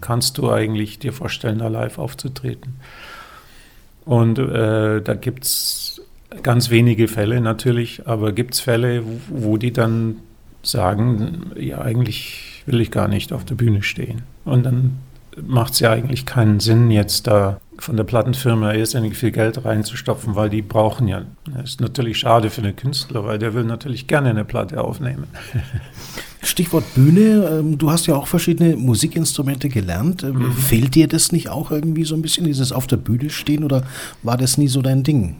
[0.00, 2.76] Kannst du eigentlich dir vorstellen, da live aufzutreten?
[4.04, 6.00] Und äh, da gibt es
[6.42, 10.18] ganz wenige Fälle natürlich, aber gibt es Fälle, wo, wo die dann
[10.62, 14.22] sagen, ja, eigentlich will ich gar nicht auf der Bühne stehen.
[14.44, 14.98] Und dann
[15.44, 20.34] macht es ja eigentlich keinen Sinn, jetzt da von der Plattenfirma irrsinnig viel Geld reinzustopfen,
[20.34, 21.22] weil die brauchen ja.
[21.44, 25.26] Das ist natürlich schade für den Künstler, weil der will natürlich gerne eine Platte aufnehmen.
[26.42, 30.22] Stichwort Bühne, ähm, du hast ja auch verschiedene Musikinstrumente gelernt.
[30.22, 30.52] Ähm, mhm.
[30.52, 33.82] Fehlt dir das nicht auch irgendwie so ein bisschen, dieses auf der Bühne stehen oder
[34.22, 35.36] war das nie so dein Ding?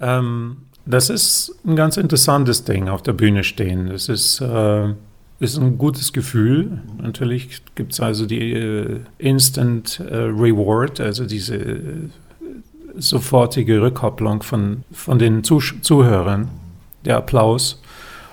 [0.00, 3.88] Ähm, das ist ein ganz interessantes Ding, auf der Bühne stehen.
[3.88, 4.94] Das ist äh,
[5.40, 6.80] ist ein gutes Gefühl.
[7.00, 12.08] Natürlich gibt es also die äh, Instant äh, Reward, also diese äh,
[12.96, 16.48] sofortige Rückkopplung von, von den Zuh Zuhörern,
[17.04, 17.80] der Applaus.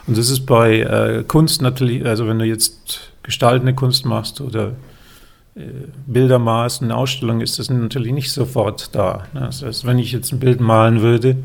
[0.07, 4.73] Und das ist bei Kunst natürlich, also wenn du jetzt gestaltende Kunst machst oder
[6.05, 9.25] Bilder malst, Ausstellung, ist das natürlich nicht sofort da.
[9.33, 9.41] Ne?
[9.41, 11.37] Das heißt, wenn ich jetzt ein Bild malen würde,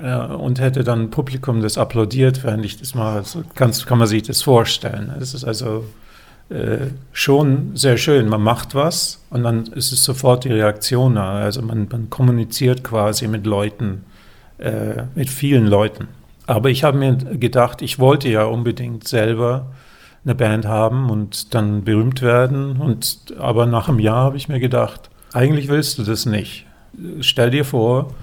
[0.00, 3.24] und hätte dann ein Publikum, das applaudiert, während ich das mache.
[3.24, 5.12] So kann, kann man sich das vorstellen.
[5.20, 5.84] Es ist also
[6.50, 8.28] äh, schon sehr schön.
[8.28, 11.38] Man macht was und dann ist es sofort die Reaktion da.
[11.38, 14.04] Also man, man kommuniziert quasi mit Leuten,
[14.58, 16.08] äh, mit vielen Leuten.
[16.46, 19.66] Aber ich habe mir gedacht, ich wollte ja unbedingt selber
[20.24, 22.78] eine Band haben und dann berühmt werden.
[22.78, 26.66] Und aber nach einem Jahr habe ich mir gedacht, eigentlich willst du das nicht.
[27.20, 28.14] Stell dir vor,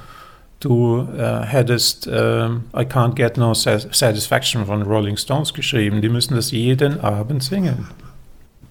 [0.66, 6.02] du äh, hättest äh, I Can't Get No Satisfaction von Rolling Stones geschrieben.
[6.02, 7.88] Die müssen das jeden Abend singen.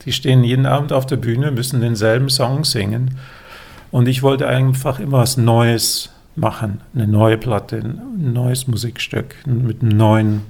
[0.05, 3.17] Die stehen jeden Abend auf der Bühne, müssen denselben Song singen.
[3.91, 9.83] Und ich wollte einfach immer was Neues machen, eine neue Platte, ein neues Musikstück mit
[9.83, 10.41] einem neuen,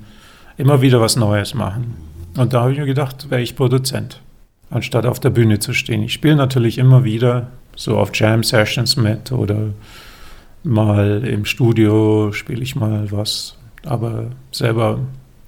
[0.56, 1.94] immer wieder was Neues machen.
[2.38, 4.20] Und da habe ich mir gedacht, wäre ich Produzent,
[4.70, 6.02] anstatt auf der Bühne zu stehen.
[6.02, 9.68] Ich spiele natürlich immer wieder so auf Jam Sessions mit oder
[10.64, 15.00] mal im Studio spiele ich mal was, aber selber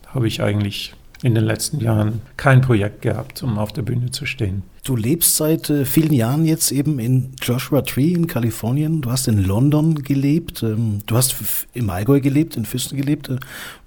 [0.06, 4.26] habe ich eigentlich in den letzten Jahren kein Projekt gehabt, um auf der Bühne zu
[4.26, 4.62] stehen.
[4.84, 9.00] Du lebst seit äh, vielen Jahren jetzt eben in Joshua Tree in Kalifornien.
[9.00, 10.62] Du hast in London gelebt.
[10.62, 11.34] Ähm, du hast
[11.72, 13.28] im Allgäu gelebt, in Füssen gelebt.
[13.28, 13.38] Äh,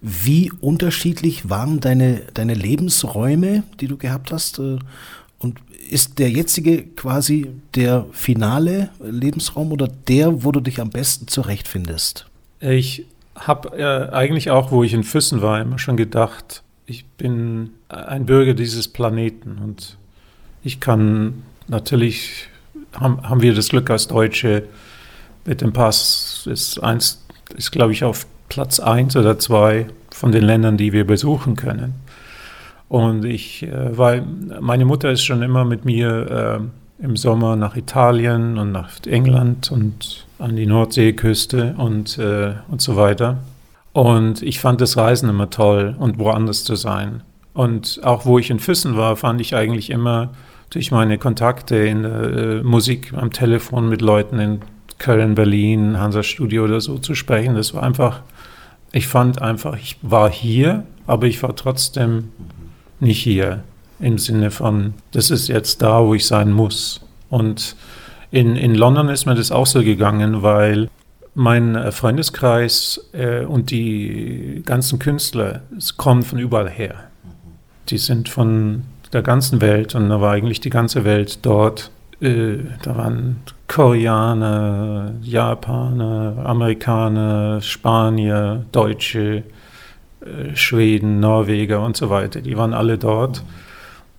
[0.02, 4.60] wie unterschiedlich waren deine, deine Lebensräume, die du gehabt hast?
[4.60, 4.80] Äh,
[5.90, 12.28] ist der jetzige quasi der finale Lebensraum oder der, wo du dich am besten zurechtfindest?
[12.60, 13.06] Ich
[13.36, 18.26] habe äh, eigentlich auch, wo ich in Füssen war, immer schon gedacht, ich bin ein
[18.26, 19.98] Bürger dieses Planeten und
[20.64, 22.48] ich kann natürlich,
[22.94, 24.64] haben, haben wir das Glück als Deutsche,
[25.46, 30.44] mit dem Pass ist eins, ist glaube ich auf Platz eins oder zwei von den
[30.44, 31.96] Ländern, die wir besuchen können.
[32.90, 34.24] Und ich, äh, weil
[34.60, 36.60] meine Mutter ist schon immer mit mir
[37.00, 42.82] äh, im Sommer nach Italien und nach England und an die Nordseeküste und, äh, und
[42.82, 43.38] so weiter.
[43.94, 47.22] Und ich fand das Reisen immer toll und woanders zu sein.
[47.54, 50.32] Und auch wo ich in Füssen war, fand ich eigentlich immer
[50.70, 54.60] durch meine Kontakte in der äh, Musik am Telefon mit Leuten in
[54.98, 57.56] Köln, Berlin, Hansa Studio oder so zu sprechen.
[57.56, 58.22] Das war einfach,
[58.92, 62.30] ich fand einfach, ich war hier, aber ich war trotzdem
[63.00, 63.64] nicht hier
[64.00, 67.02] im Sinne von, das ist jetzt da, wo ich sein muss.
[67.30, 67.76] Und
[68.32, 70.90] in, in London ist mir das auch so gegangen, weil
[71.36, 75.62] mein äh, Freundeskreis äh, und die ganzen Künstler
[75.98, 76.96] kommen von überall her.
[77.90, 78.84] Die sind von
[79.14, 81.92] der ganzen Welt und da war eigentlich die ganze Welt dort.
[82.22, 83.38] Äh, da waren
[83.68, 89.44] Koreaner, Japaner, Amerikaner, Spanier, Deutsche,
[90.22, 92.42] äh, Schweden, Norweger und so weiter.
[92.42, 93.44] Die waren alle dort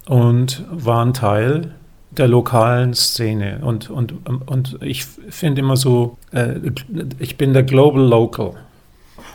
[0.07, 1.75] und waren Teil
[2.11, 3.61] der lokalen Szene.
[3.63, 4.15] Und, und,
[4.47, 6.55] und ich finde immer so, äh,
[7.19, 8.55] ich bin der Global Local,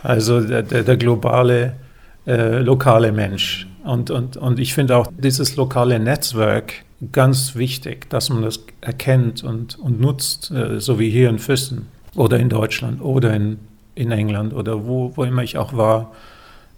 [0.02, 1.76] also der, der, der globale,
[2.26, 3.66] äh, lokale Mensch.
[3.84, 9.44] Und, und, und ich finde auch dieses lokale Netzwerk ganz wichtig, dass man das erkennt
[9.44, 13.58] und, und nutzt, äh, so wie hier in Füssen oder in Deutschland oder in,
[13.94, 16.12] in England oder wo, wo immer ich auch war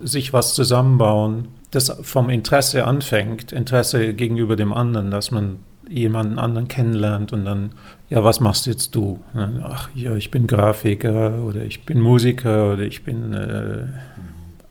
[0.00, 6.68] sich was zusammenbauen, das vom Interesse anfängt, Interesse gegenüber dem anderen, dass man jemanden anderen
[6.68, 7.72] kennenlernt und dann,
[8.10, 9.20] ja, was machst jetzt du?
[9.62, 13.86] Ach, ja, ich bin Grafiker oder ich bin Musiker oder ich bin, äh,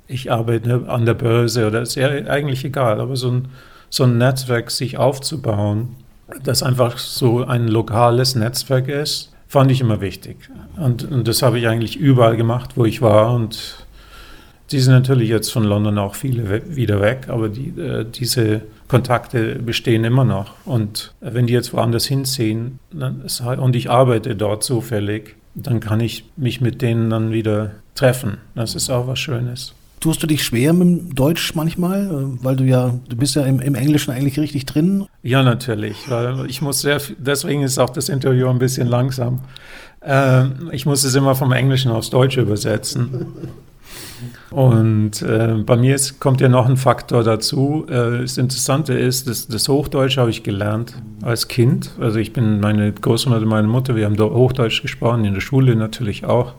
[0.07, 3.47] ich arbeite an der Börse oder ist ja eigentlich egal, aber so ein,
[3.89, 5.95] so ein Netzwerk sich aufzubauen,
[6.43, 10.37] das einfach so ein lokales Netzwerk ist, fand ich immer wichtig.
[10.75, 13.86] Und, und das habe ich eigentlich überall gemacht, wo ich war und
[14.71, 19.55] die sind natürlich jetzt von London auch viele wieder weg, aber die, äh, diese Kontakte
[19.55, 20.53] bestehen immer noch.
[20.65, 22.79] Und wenn die jetzt woanders hinziehen
[23.43, 28.37] halt, und ich arbeite dort zufällig, dann kann ich mich mit denen dann wieder treffen.
[28.55, 29.73] Das ist auch was Schönes.
[29.99, 33.43] Tust du dich schwer mit dem Deutsch manchmal, äh, weil du ja, du bist ja
[33.43, 35.07] im, im Englischen eigentlich richtig drin?
[35.23, 39.41] Ja, natürlich, weil ich muss sehr, deswegen ist auch das Interview ein bisschen langsam.
[40.03, 43.35] Ähm, ich muss es immer vom Englischen aufs Deutsche übersetzen.
[44.51, 47.85] Und äh, bei mir ist, kommt ja noch ein Faktor dazu.
[47.89, 51.91] Äh, das Interessante ist, dass das Hochdeutsch habe ich gelernt als Kind.
[51.99, 55.75] Also ich bin meine Großmutter und meine Mutter, wir haben Hochdeutsch gesprochen, in der Schule
[55.75, 56.53] natürlich auch.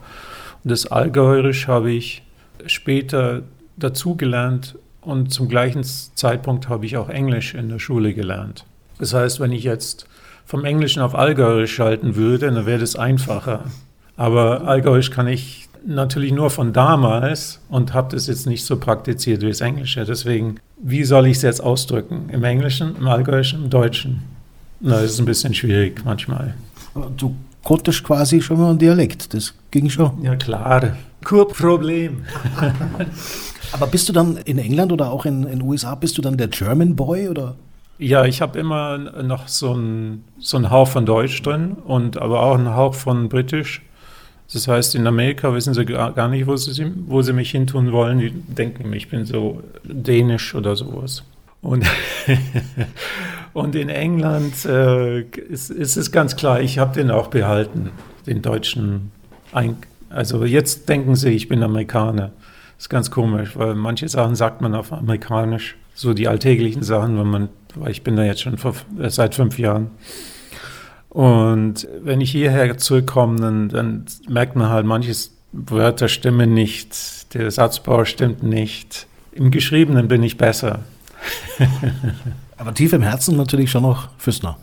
[0.65, 2.23] Und das Allgäuerisch habe ich
[2.67, 3.43] später
[3.77, 8.67] dazugelernt und zum gleichen Zeitpunkt habe ich auch Englisch in der Schule gelernt.
[8.99, 10.07] Das heißt, wenn ich jetzt
[10.45, 13.65] vom Englischen auf Allgäuerisch schalten würde, dann wäre das einfacher.
[14.17, 19.41] Aber Allgäuerisch kann ich natürlich nur von damals und habe das jetzt nicht so praktiziert
[19.43, 20.05] wie das Englische.
[20.05, 22.29] Deswegen, wie soll ich es jetzt ausdrücken?
[22.31, 24.23] Im Englischen, im Allgäuischen, im Deutschen?
[24.81, 26.55] Na, das ist ein bisschen schwierig manchmal.
[27.17, 27.35] Du
[27.65, 30.23] konntest quasi schon mal einen Dialekt, das ging schon.
[30.23, 30.97] Ja, klar.
[31.25, 32.25] Kein Problem.
[33.73, 36.49] Aber bist du dann in England oder auch in den USA, bist du dann der
[36.49, 37.57] German Boy oder?
[37.99, 42.43] Ja, ich habe immer noch so einen so einen Hauch von Deutsch drin und aber
[42.43, 43.83] auch einen Hauch von Britisch.
[44.53, 48.19] Das heißt, in Amerika wissen sie gar nicht, wo sie, wo sie mich hintun wollen.
[48.19, 51.23] Die denken, ich bin so dänisch oder sowas.
[51.61, 51.85] Und,
[53.53, 57.91] und in England äh, ist, ist, es ganz klar, ich habe den auch behalten,
[58.27, 59.11] den deutschen.
[59.53, 59.77] Ein
[60.11, 62.33] also jetzt denken sie, ich bin Amerikaner.
[62.77, 65.77] Das ist ganz komisch, weil manche Sachen sagt man auf Amerikanisch.
[65.95, 68.75] So die alltäglichen Sachen, wenn man, weil ich bin da jetzt schon vor,
[69.09, 69.91] seit fünf Jahren.
[71.19, 77.51] Und wenn ich hierher zurückkomme, dann, dann merkt man halt, manches Wörter stimmen nicht, der
[77.51, 79.09] Satzbau stimmt nicht.
[79.33, 80.85] Im Geschriebenen bin ich besser.
[82.57, 84.59] Aber tief im Herzen natürlich schon noch Füßner.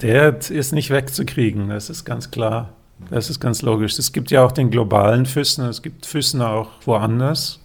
[0.00, 2.70] Der ist nicht wegzukriegen, das ist ganz klar.
[3.10, 3.98] Das ist ganz logisch.
[3.98, 7.60] Es gibt ja auch den globalen Füßner, es gibt Füßner auch woanders.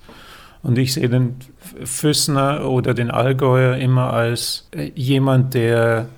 [0.63, 1.37] Und ich sehe den
[1.85, 6.09] Füßner oder den Allgäuer immer als äh, jemand, der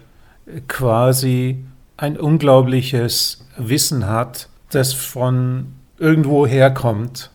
[0.67, 1.63] quasi
[1.97, 5.67] ein unglaubliches Wissen hat, das von
[5.99, 7.29] irgendwo herkommt,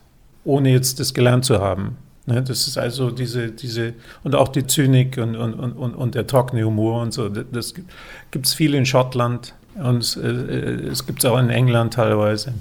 [0.44, 1.96] ohne jetzt das gelernt zu haben.
[2.26, 3.94] Ne, das ist also diese, diese,
[4.24, 7.28] und auch die Zynik und, und, und, und der trockene Humor und so.
[7.28, 7.74] Das
[8.32, 12.54] gibt es viel in Schottland und äh, es gibt es auch in England teilweise.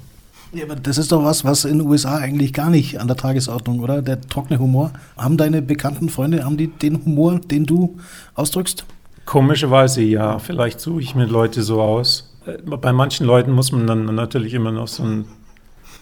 [0.52, 3.16] Ja, aber das ist doch was, was in den USA eigentlich gar nicht an der
[3.16, 4.02] Tagesordnung, oder?
[4.02, 4.92] Der trockene Humor.
[5.16, 7.98] Haben deine bekannten Freunde, haben die den Humor, den du
[8.34, 8.86] ausdrückst?
[9.26, 10.38] Komischerweise ja.
[10.38, 12.32] Vielleicht suche ich mir Leute so aus.
[12.46, 15.26] Äh, bei manchen Leuten muss man dann natürlich immer noch so einen,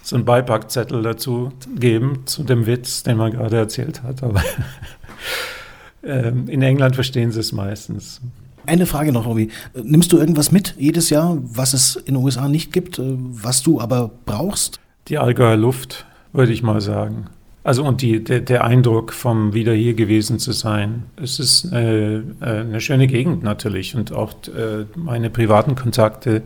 [0.03, 4.23] so einen Beipackzettel dazu geben, zu dem Witz, den man gerade erzählt hat.
[4.23, 4.43] Aber
[6.05, 8.21] ähm, in England verstehen sie es meistens.
[8.67, 9.51] Eine Frage noch, Robby.
[9.75, 13.63] Nimmst du irgendwas mit jedes Jahr, was es in den USA nicht gibt, äh, was
[13.63, 14.81] du aber brauchst?
[15.09, 17.27] Die Allgäuer Luft, würde ich mal sagen.
[17.65, 21.05] Also und die, der, der, Eindruck vom wieder hier gewesen zu sein.
[21.17, 26.43] Es ist äh, eine schöne Gegend natürlich und auch äh, meine privaten Kontakte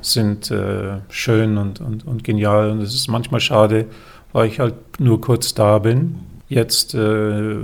[0.00, 2.70] sind äh, schön und, und, und genial.
[2.70, 3.84] Und es ist manchmal schade,
[4.32, 6.20] weil ich halt nur kurz da bin.
[6.48, 7.56] Jetzt, äh,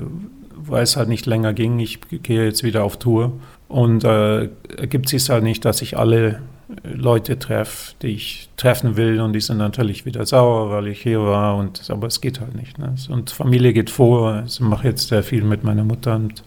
[0.56, 3.32] weil es halt nicht länger ging, ich gehe jetzt wieder auf Tour.
[3.68, 6.42] Und äh, ergibt sich halt nicht, dass ich alle
[6.82, 9.20] Leute treffe, die ich treffen will.
[9.20, 11.56] Und die sind natürlich wieder sauer, weil ich hier war.
[11.56, 12.78] Und, aber es geht halt nicht.
[12.78, 12.94] Ne?
[13.08, 14.32] Und Familie geht vor.
[14.32, 16.42] Also ich mache jetzt sehr viel mit meiner Mutter und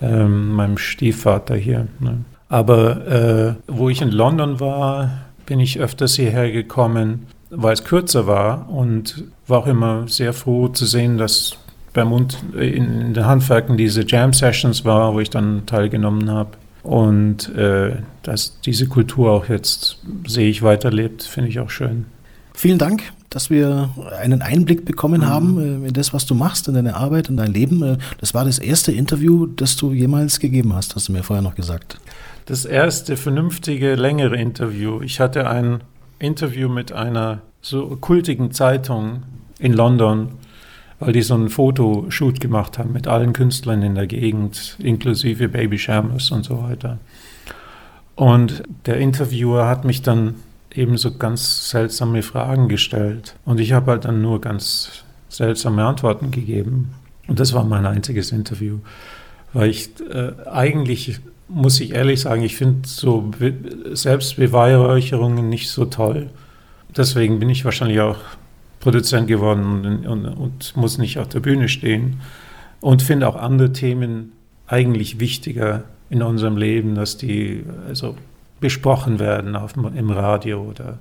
[0.00, 1.86] ähm, meinem Stiefvater hier.
[2.00, 2.24] Ne?
[2.48, 5.10] Aber äh, wo ich in London war,
[5.46, 10.68] bin ich öfters hierher gekommen, weil es kürzer war und war auch immer sehr froh
[10.68, 11.58] zu sehen, dass
[11.92, 16.50] beim Mund in, in den Handwerken diese Jam Sessions war, wo ich dann teilgenommen habe.
[16.84, 22.04] Und äh, dass diese Kultur auch jetzt, sehe ich, weiterlebt, finde ich auch schön.
[22.54, 25.26] Vielen Dank, dass wir einen Einblick bekommen mhm.
[25.26, 27.82] haben äh, in das, was du machst, in deine Arbeit, in dein Leben.
[27.82, 31.42] Äh, das war das erste Interview, das du jemals gegeben hast, hast du mir vorher
[31.42, 31.98] noch gesagt
[32.46, 35.00] das erste vernünftige, längere Interview.
[35.02, 35.82] Ich hatte ein
[36.18, 39.22] Interview mit einer so kultigen Zeitung
[39.58, 40.28] in London,
[41.04, 45.78] weil die so einen Fotoshoot gemacht haben mit allen Künstlern in der Gegend, inklusive Baby
[45.78, 46.98] Shambles und so weiter.
[48.16, 50.36] Und der Interviewer hat mich dann
[50.74, 53.36] eben so ganz seltsame Fragen gestellt.
[53.44, 56.94] Und ich habe halt dann nur ganz seltsame Antworten gegeben.
[57.28, 58.78] Und das war mein einziges Interview,
[59.52, 63.30] weil ich äh, eigentlich muss ich ehrlich sagen, ich finde so
[63.92, 66.30] Selbstbeweihräucherungen nicht so toll.
[66.96, 68.16] Deswegen bin ich wahrscheinlich auch
[68.84, 72.20] Produzent geworden und, und, muss nicht auf der Bühne stehen.
[72.82, 74.32] Und finde auch andere Themen
[74.66, 78.14] eigentlich wichtiger in unserem Leben, dass die also
[78.60, 80.98] besprochen werden auf, im Radio oder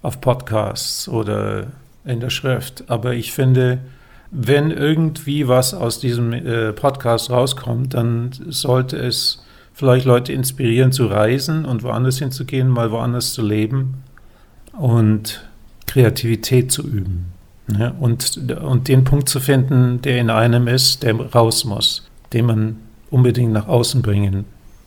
[0.00, 1.66] auf Podcasts oder
[2.06, 2.84] in der Schrift.
[2.88, 3.80] Aber ich finde,
[4.30, 9.44] wenn irgendwie was aus diesem äh, Podcast rauskommt, dann sollte es
[9.74, 14.02] vielleicht Leute inspirieren zu reisen und woanders hinzugehen, mal woanders zu leben
[14.72, 15.44] und
[15.86, 17.32] Kreativität zu üben.
[17.78, 22.46] Ja, und, und den Punkt zu finden, der in einem ist, der raus muss, den
[22.46, 22.76] man
[23.10, 24.44] unbedingt nach außen bringen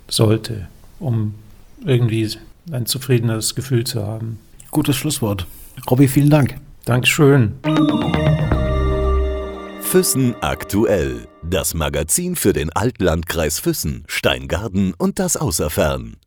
[0.07, 0.67] sollte,
[0.99, 1.33] um
[1.83, 2.29] irgendwie
[2.71, 4.39] ein zufriedenes Gefühl zu haben.
[4.69, 5.47] Gutes Schlusswort.
[5.89, 6.59] Robby, vielen Dank.
[6.85, 7.53] Dankeschön.
[9.81, 11.27] Füssen aktuell.
[11.43, 16.17] Das Magazin für den Altlandkreis Füssen, Steingarten und das Außerfern.